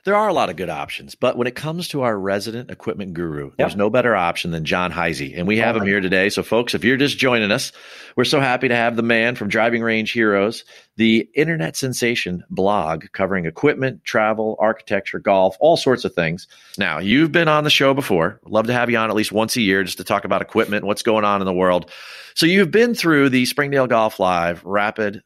There 0.05 0.17
are 0.17 0.29
a 0.29 0.33
lot 0.33 0.49
of 0.49 0.57
good 0.57 0.71
options, 0.71 1.15
but 1.15 1.37
when 1.37 1.47
it 1.47 1.55
comes 1.55 1.89
to 1.89 2.03
our 2.03 2.19
resident 2.19 2.71
equipment 2.71 3.13
guru, 3.13 3.53
there's 3.59 3.77
no 3.77 3.91
better 3.91 4.17
option 4.17 4.51
than 4.51 4.65
John 4.65 4.91
Heise. 4.91 5.21
And 5.35 5.47
we 5.47 5.59
have 5.59 5.77
him 5.77 5.85
here 5.85 6.01
today. 6.01 6.31
So, 6.31 6.43
folks, 6.43 6.75
if 6.75 6.85
you're 6.85 6.97
just 6.97 7.19
joining 7.19 7.51
us, 7.51 7.73
we're 8.17 8.25
so 8.25 8.41
happy 8.41 8.69
to 8.69 8.77
have 8.77 8.97
the 8.97 9.03
man 9.03 9.37
from 9.37 9.49
Driving 9.49 9.83
Range 9.83 10.11
Heroes, 10.11 10.65
the 10.97 11.29
internet 11.35 11.77
sensation 11.77 12.45
blog 12.49 13.07
covering 13.13 13.45
equipment, 13.45 14.03
travel, 14.05 14.57
architecture, 14.59 15.19
golf, 15.19 15.57
all 15.61 15.77
sorts 15.77 16.05
of 16.07 16.15
things. 16.15 16.47
Now, 16.79 16.99
you've 16.99 17.33
been 17.33 17.49
on 17.49 17.65
the 17.65 17.71
show 17.71 17.93
before. 17.93 18.41
Love 18.47 18.69
to 18.69 18.73
have 18.73 18.89
you 18.89 18.97
on 18.97 19.11
at 19.11 19.17
least 19.17 19.33
once 19.33 19.57
a 19.57 19.61
year 19.61 19.85
just 19.85 19.99
to 19.99 20.05
talk 20.05 20.25
about 20.25 20.41
equipment, 20.41 20.85
what's 20.87 21.03
going 21.03 21.25
on 21.25 21.43
in 21.43 21.47
the 21.47 21.53
world. 21.53 21.91
So, 22.35 22.47
you've 22.47 22.71
been 22.71 22.95
through 22.95 23.29
the 23.29 23.45
Springdale 23.45 23.87
Golf 23.87 24.19
Live 24.19 24.65
Rapid 24.65 25.23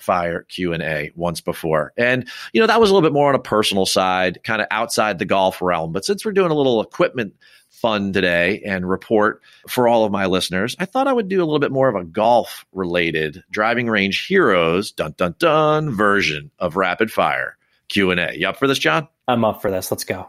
fire 0.00 0.44
q&a 0.48 1.10
once 1.14 1.40
before 1.40 1.92
and 1.96 2.28
you 2.52 2.60
know 2.60 2.66
that 2.66 2.80
was 2.80 2.90
a 2.90 2.94
little 2.94 3.06
bit 3.06 3.12
more 3.12 3.28
on 3.28 3.34
a 3.34 3.40
personal 3.40 3.86
side 3.86 4.38
kind 4.44 4.60
of 4.60 4.68
outside 4.70 5.18
the 5.18 5.24
golf 5.24 5.60
realm 5.62 5.92
but 5.92 6.04
since 6.04 6.24
we're 6.24 6.32
doing 6.32 6.50
a 6.50 6.54
little 6.54 6.80
equipment 6.80 7.34
fun 7.68 8.12
today 8.12 8.60
and 8.66 8.88
report 8.88 9.40
for 9.68 9.86
all 9.86 10.04
of 10.04 10.12
my 10.12 10.26
listeners 10.26 10.74
i 10.78 10.84
thought 10.84 11.06
i 11.06 11.12
would 11.12 11.28
do 11.28 11.38
a 11.38 11.44
little 11.44 11.58
bit 11.58 11.72
more 11.72 11.88
of 11.88 11.94
a 11.94 12.04
golf 12.04 12.64
related 12.72 13.42
driving 13.50 13.88
range 13.88 14.26
heroes 14.26 14.90
dun 14.92 15.14
dun 15.16 15.34
dun 15.38 15.90
version 15.94 16.50
of 16.58 16.76
rapid 16.76 17.10
fire 17.12 17.56
q&a 17.88 18.34
you 18.34 18.48
up 18.48 18.56
for 18.56 18.66
this 18.66 18.78
john 18.78 19.06
I'm 19.28 19.44
up 19.44 19.60
for 19.60 19.70
this. 19.70 19.90
Let's 19.90 20.04
go. 20.04 20.20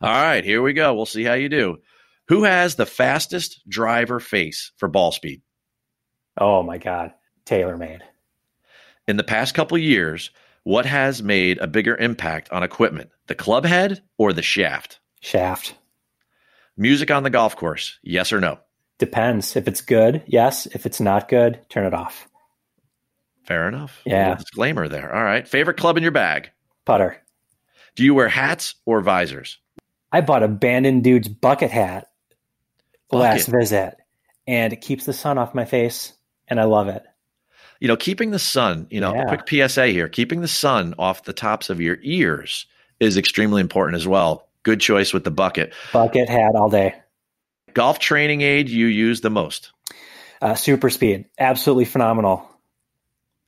all 0.00 0.10
right 0.10 0.44
here 0.44 0.62
we 0.62 0.72
go 0.72 0.94
we'll 0.94 1.06
see 1.06 1.24
how 1.24 1.34
you 1.34 1.48
do 1.48 1.78
who 2.26 2.44
has 2.44 2.74
the 2.74 2.86
fastest 2.86 3.62
driver 3.68 4.20
face 4.20 4.72
for 4.76 4.88
ball 4.88 5.12
speed 5.12 5.42
Oh 6.40 6.62
my 6.62 6.78
God. 6.78 7.14
TaylorMade. 7.46 8.00
In 9.08 9.16
the 9.16 9.24
past 9.24 9.54
couple 9.54 9.78
years, 9.78 10.30
what 10.64 10.84
has 10.84 11.22
made 11.22 11.56
a 11.58 11.66
bigger 11.66 11.96
impact 11.96 12.52
on 12.52 12.62
equipment, 12.62 13.08
the 13.26 13.34
club 13.34 13.64
head 13.64 14.02
or 14.18 14.34
the 14.34 14.42
shaft? 14.42 15.00
Shaft. 15.22 15.74
Music 16.76 17.10
on 17.10 17.22
the 17.22 17.30
golf 17.30 17.56
course, 17.56 17.98
yes 18.02 18.34
or 18.34 18.40
no? 18.40 18.58
Depends. 18.98 19.56
If 19.56 19.66
it's 19.66 19.80
good, 19.80 20.22
yes. 20.26 20.66
If 20.66 20.84
it's 20.84 21.00
not 21.00 21.26
good, 21.30 21.58
turn 21.70 21.86
it 21.86 21.94
off. 21.94 22.28
Fair 23.44 23.66
enough. 23.66 24.02
Yeah. 24.04 24.34
Disclaimer 24.34 24.88
there. 24.88 25.14
All 25.14 25.24
right. 25.24 25.48
Favorite 25.48 25.78
club 25.78 25.96
in 25.96 26.02
your 26.02 26.12
bag? 26.12 26.50
Putter. 26.84 27.16
Do 27.96 28.04
you 28.04 28.12
wear 28.12 28.28
hats 28.28 28.74
or 28.84 29.00
visors? 29.00 29.58
I 30.12 30.20
bought 30.20 30.42
a 30.42 30.48
Bandon 30.48 31.00
Dunes 31.00 31.28
bucket 31.28 31.70
hat 31.70 32.08
last 33.10 33.48
visit, 33.48 33.96
and 34.46 34.70
it 34.74 34.82
keeps 34.82 35.06
the 35.06 35.14
sun 35.14 35.38
off 35.38 35.54
my 35.54 35.64
face, 35.64 36.12
and 36.46 36.60
I 36.60 36.64
love 36.64 36.88
it. 36.88 37.04
You 37.80 37.88
know, 37.88 37.96
keeping 37.96 38.30
the 38.32 38.38
sun, 38.38 38.86
you 38.90 39.00
know, 39.00 39.14
Yeah. 39.14 39.24
quick 39.28 39.46
PSA 39.48 39.86
here, 39.88 40.08
keeping 40.08 40.40
the 40.40 40.48
sun 40.48 40.94
off 40.98 41.24
the 41.24 41.32
tops 41.32 41.70
of 41.70 41.80
your 41.80 41.98
ears 42.02 42.66
is 43.00 43.16
extremely 43.16 43.60
important 43.60 43.96
as 43.96 44.06
well. 44.08 44.48
Good 44.64 44.80
choice 44.80 45.12
with 45.12 45.24
the 45.24 45.30
bucket. 45.30 45.72
Bucket 45.92 46.28
hat 46.28 46.54
all 46.56 46.68
day. 46.68 46.94
Golf 47.74 47.98
training 48.00 48.40
aid 48.40 48.68
you 48.68 48.86
use 48.86 49.20
the 49.20 49.30
most? 49.30 49.70
Uh, 50.42 50.54
super 50.54 50.90
speed. 50.90 51.26
Absolutely 51.38 51.84
phenomenal. 51.84 52.48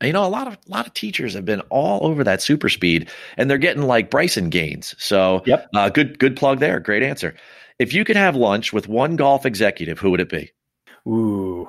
You 0.02 0.12
know, 0.12 0.24
a 0.24 0.28
lot 0.28 0.46
of 0.46 0.54
a 0.54 0.58
lot 0.70 0.86
of 0.86 0.94
teachers 0.94 1.34
have 1.34 1.44
been 1.44 1.60
all 1.68 2.06
over 2.06 2.24
that 2.24 2.40
super 2.40 2.68
speed, 2.70 3.10
and 3.36 3.50
they're 3.50 3.58
getting 3.58 3.82
like 3.82 4.08
Bryson 4.10 4.48
gains. 4.48 4.94
So, 4.98 5.42
Yep. 5.44 5.68
uh, 5.74 5.88
good 5.90 6.18
good 6.18 6.36
plug 6.36 6.58
there. 6.58 6.80
Great 6.80 7.02
answer. 7.02 7.34
If 7.78 7.92
you 7.92 8.04
could 8.04 8.16
have 8.16 8.34
lunch 8.34 8.72
with 8.72 8.88
one 8.88 9.16
golf 9.16 9.44
executive, 9.44 9.98
who 9.98 10.10
would 10.10 10.20
it 10.20 10.30
be? 10.30 10.52
Ooh, 11.06 11.68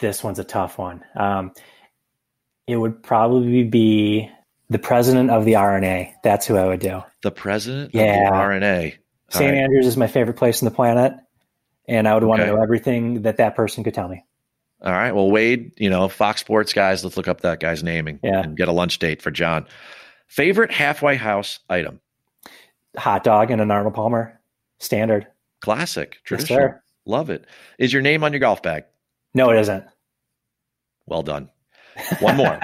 this 0.00 0.22
one's 0.22 0.38
a 0.38 0.44
tough 0.44 0.76
one. 0.78 1.02
Um, 1.16 1.52
it 2.72 2.76
would 2.76 3.02
probably 3.02 3.62
be 3.64 4.28
the 4.70 4.78
president 4.78 5.30
of 5.30 5.44
the 5.44 5.54
R&A. 5.56 6.14
That's 6.24 6.46
who 6.46 6.56
I 6.56 6.66
would 6.66 6.80
do. 6.80 7.02
The 7.22 7.30
president 7.30 7.94
Yeah. 7.94 8.02
of 8.28 8.32
the 8.32 8.36
R&A. 8.36 8.84
All 9.34 9.38
St. 9.40 9.50
right. 9.52 9.58
Andrews 9.62 9.86
is 9.86 9.96
my 9.96 10.06
favorite 10.06 10.36
place 10.36 10.62
on 10.62 10.64
the 10.68 10.74
planet, 10.74 11.12
and 11.86 12.08
I 12.08 12.14
would 12.14 12.24
want 12.24 12.40
to 12.40 12.46
know 12.46 12.60
everything 12.62 13.22
that 13.22 13.36
that 13.36 13.54
person 13.54 13.84
could 13.84 13.94
tell 13.94 14.08
me. 14.08 14.24
All 14.82 14.90
right. 14.92 15.12
Well, 15.12 15.30
Wade, 15.30 15.72
you 15.76 15.90
know, 15.90 16.08
Fox 16.08 16.40
Sports 16.40 16.72
guys, 16.72 17.04
let's 17.04 17.16
look 17.16 17.28
up 17.28 17.42
that 17.42 17.60
guy's 17.60 17.82
name 17.84 18.08
and, 18.08 18.18
Yeah. 18.22 18.40
and 18.40 18.56
get 18.56 18.66
a 18.68 18.72
lunch 18.72 18.98
date 18.98 19.22
for 19.22 19.30
John. 19.30 19.66
Favorite 20.26 20.72
halfway 20.72 21.16
house 21.16 21.60
item? 21.68 22.00
Hot 22.96 23.22
dog 23.22 23.50
and 23.50 23.60
an 23.62 23.70
Arnold 23.70 23.94
Palmer, 23.94 24.40
standard. 24.78 25.26
Classic, 25.60 26.14
Yes, 26.14 26.20
traditional. 26.24 26.58
sir. 26.58 26.82
Love 27.06 27.30
it. 27.30 27.46
Is 27.78 27.92
your 27.92 28.02
name 28.02 28.24
on 28.24 28.32
your 28.32 28.40
golf 28.40 28.62
bag? 28.62 28.84
No, 29.34 29.50
it 29.50 29.58
isn't. 29.60 29.84
Well 31.06 31.22
done. 31.22 31.48
One 32.20 32.36
more. 32.36 32.60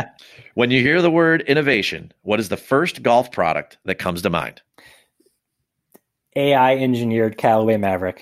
when 0.54 0.70
you 0.70 0.80
hear 0.80 1.02
the 1.02 1.10
word 1.10 1.42
innovation, 1.42 2.12
what 2.22 2.40
is 2.40 2.48
the 2.48 2.56
first 2.56 3.02
golf 3.02 3.32
product 3.32 3.78
that 3.84 3.96
comes 3.96 4.22
to 4.22 4.30
mind? 4.30 4.62
AI 6.36 6.76
engineered 6.76 7.36
Callaway 7.36 7.76
Mavrik. 7.76 8.20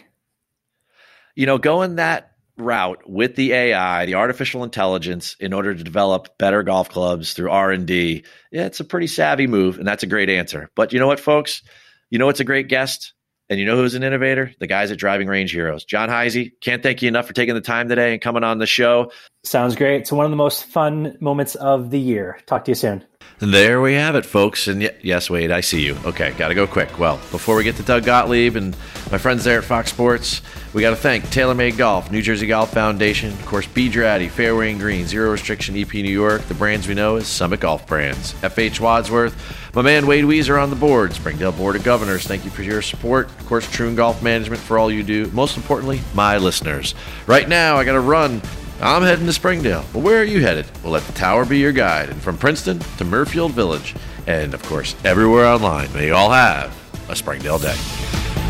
You 1.35 1.47
know, 1.47 1.59
going 1.59 1.97
that 1.97 2.33
route 2.57 3.03
with 3.09 3.37
the 3.37 3.53
AI, 3.53 4.07
the 4.07 4.15
artificial 4.15 4.65
intelligence, 4.65 5.37
in 5.39 5.53
order 5.53 5.75
to 5.75 5.85
develop 5.85 6.39
better 6.39 6.63
golf 6.63 6.89
clubs 6.89 7.35
through 7.35 7.51
R 7.51 7.71
and 7.71 7.87
D, 7.87 8.25
yeah, 8.51 8.65
it's 8.65 8.81
a 8.81 8.85
pretty 8.85 9.07
savvy 9.07 9.47
move, 9.47 9.79
and 9.79 9.87
that's 9.87 10.03
a 10.03 10.07
great 10.07 10.31
answer. 10.31 10.71
But 10.75 10.93
you 10.93 10.99
know 10.99 11.07
what, 11.07 11.21
folks? 11.21 11.63
You 12.11 12.19
know 12.19 12.29
it's 12.29 12.41
a 12.41 12.45
great 12.45 12.69
guest, 12.69 13.13
and 13.49 13.59
you 13.61 13.67
know 13.67 13.77
who's 13.77 13.95
an 13.95 14.03
innovator? 14.03 14.53
The 14.59 14.67
guys 14.67 14.91
at 14.91 14.99
Driving 14.99 15.29
Range 15.29 15.51
Heroes. 15.51 15.85
John 15.85 16.09
Heise, 16.09 16.51
can't 16.61 16.83
thank 16.83 17.03
you 17.03 17.09
enough 17.09 17.27
for 17.27 17.33
taking 17.33 17.55
the 17.55 17.61
time 17.61 17.89
today 17.89 18.13
and 18.13 18.21
coming 18.21 18.45
on 18.45 18.59
the 18.59 18.67
show. 18.67 19.13
Sounds 19.45 19.77
great. 19.77 20.01
It's 20.01 20.11
one 20.13 20.25
of 20.25 20.31
the 20.31 20.37
most 20.37 20.65
fun 20.65 21.17
moments 21.21 21.55
of 21.55 21.91
the 21.91 22.01
year. 22.01 22.39
Talk 22.47 22.65
to 22.65 22.73
you 22.73 22.75
soon. 22.75 23.05
There 23.39 23.81
we 23.83 23.95
have 23.95 24.15
it, 24.17 24.25
folks. 24.25 24.67
And 24.67 24.81
y- 24.81 24.95
yes, 25.03 25.29
Wade, 25.29 25.51
I 25.51 25.61
see 25.61 25.85
you. 25.85 25.97
Okay, 26.05 26.33
got 26.33 26.49
to 26.49 26.55
go 26.55 26.67
quick. 26.67 26.99
Well, 26.99 27.17
before 27.31 27.55
we 27.55 27.65
get 27.65 27.77
to 27.77 27.83
Doug 27.83 28.05
Gottlieb 28.05 28.57
and 28.57 28.75
my 29.13 29.19
friends 29.19 29.45
there 29.45 29.59
at 29.59 29.65
Fox 29.65 29.91
Sports, 29.91 30.41
we 30.73 30.81
got 30.81 30.91
to 30.91 30.97
thank 30.97 31.25
TaylorMade 31.27 31.77
Golf, 31.77 32.11
New 32.11 32.23
Jersey 32.23 32.47
Golf 32.47 32.73
Foundation, 32.73 33.31
of 33.33 33.47
course, 33.47 33.67
B. 33.67 33.89
Draddy, 33.91 34.29
Fairway 34.31 34.71
and 34.71 34.81
Green, 34.81 35.07
Zero 35.07 35.31
Restriction 35.31 35.77
EP 35.77 35.93
New 35.93 36.05
York. 36.11 36.43
The 36.43 36.55
brands 36.55 36.89
we 36.89 36.95
know 36.95 37.17
as 37.17 37.27
Summit 37.27 37.61
Golf 37.61 37.87
Brands, 37.87 38.33
FH 38.35 38.81
Wadsworth, 38.81 39.35
my 39.77 39.83
man 39.83 40.07
Wade 40.07 40.25
Weezer 40.25 40.61
on 40.61 40.71
the 40.71 40.77
board, 40.77 41.13
Springdale 41.13 41.53
Board 41.53 41.77
of 41.77 41.85
Governors. 41.85 42.27
Thank 42.27 42.47
you 42.47 42.51
for 42.51 42.63
your 42.63 42.81
support. 42.81 43.27
Of 43.39 43.45
course, 43.45 43.71
Troon 43.71 43.95
Golf 43.95 44.23
Management 44.23 44.63
for 44.63 44.79
all 44.79 44.91
you 44.91 45.03
do. 45.03 45.31
Most 45.33 45.59
importantly, 45.59 46.01
my 46.15 46.39
listeners. 46.39 46.95
Right 47.27 47.47
now, 47.47 47.77
I 47.77 47.85
got 47.85 47.93
to 47.93 48.01
run. 48.01 48.41
I'm 48.81 49.03
heading 49.03 49.27
to 49.27 49.35
Springdale. 49.35 49.85
But 49.93 49.99
where 49.99 50.23
are 50.23 50.25
you 50.25 50.41
headed? 50.41 50.65
We'll 50.83 50.95
let 50.95 51.03
the 51.03 51.13
tower 51.13 51.45
be 51.45 51.59
your 51.59 51.73
guide. 51.73 52.09
And 52.09 52.23
from 52.23 52.39
Princeton 52.39 52.79
to 52.79 53.05
Muirfield 53.05 53.51
Village, 53.51 53.95
and 54.27 54.55
of 54.55 54.63
course, 54.63 54.97
everywhere 55.05 55.45
online, 55.45 55.93
may 55.93 56.07
you 56.07 56.15
all 56.15 56.31
have 56.31 56.75
a 57.11 57.15
Springdale 57.15 57.59
day. 57.59 57.77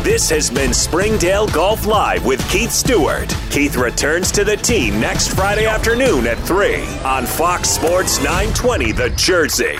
This 0.03 0.29
has 0.29 0.49
been 0.49 0.73
Springdale 0.73 1.47
Golf 1.47 1.85
Live 1.85 2.25
with 2.25 2.39
Keith 2.49 2.71
Stewart. 2.71 3.35
Keith 3.49 3.75
returns 3.75 4.31
to 4.31 4.45
the 4.45 4.55
team 4.55 4.97
next 5.01 5.35
Friday 5.35 5.65
afternoon 5.65 6.25
at 6.25 6.39
3 6.39 6.85
on 7.03 7.25
Fox 7.25 7.69
Sports 7.69 8.19
920 8.19 8.93
The 8.93 9.09
Jersey. 9.09 9.77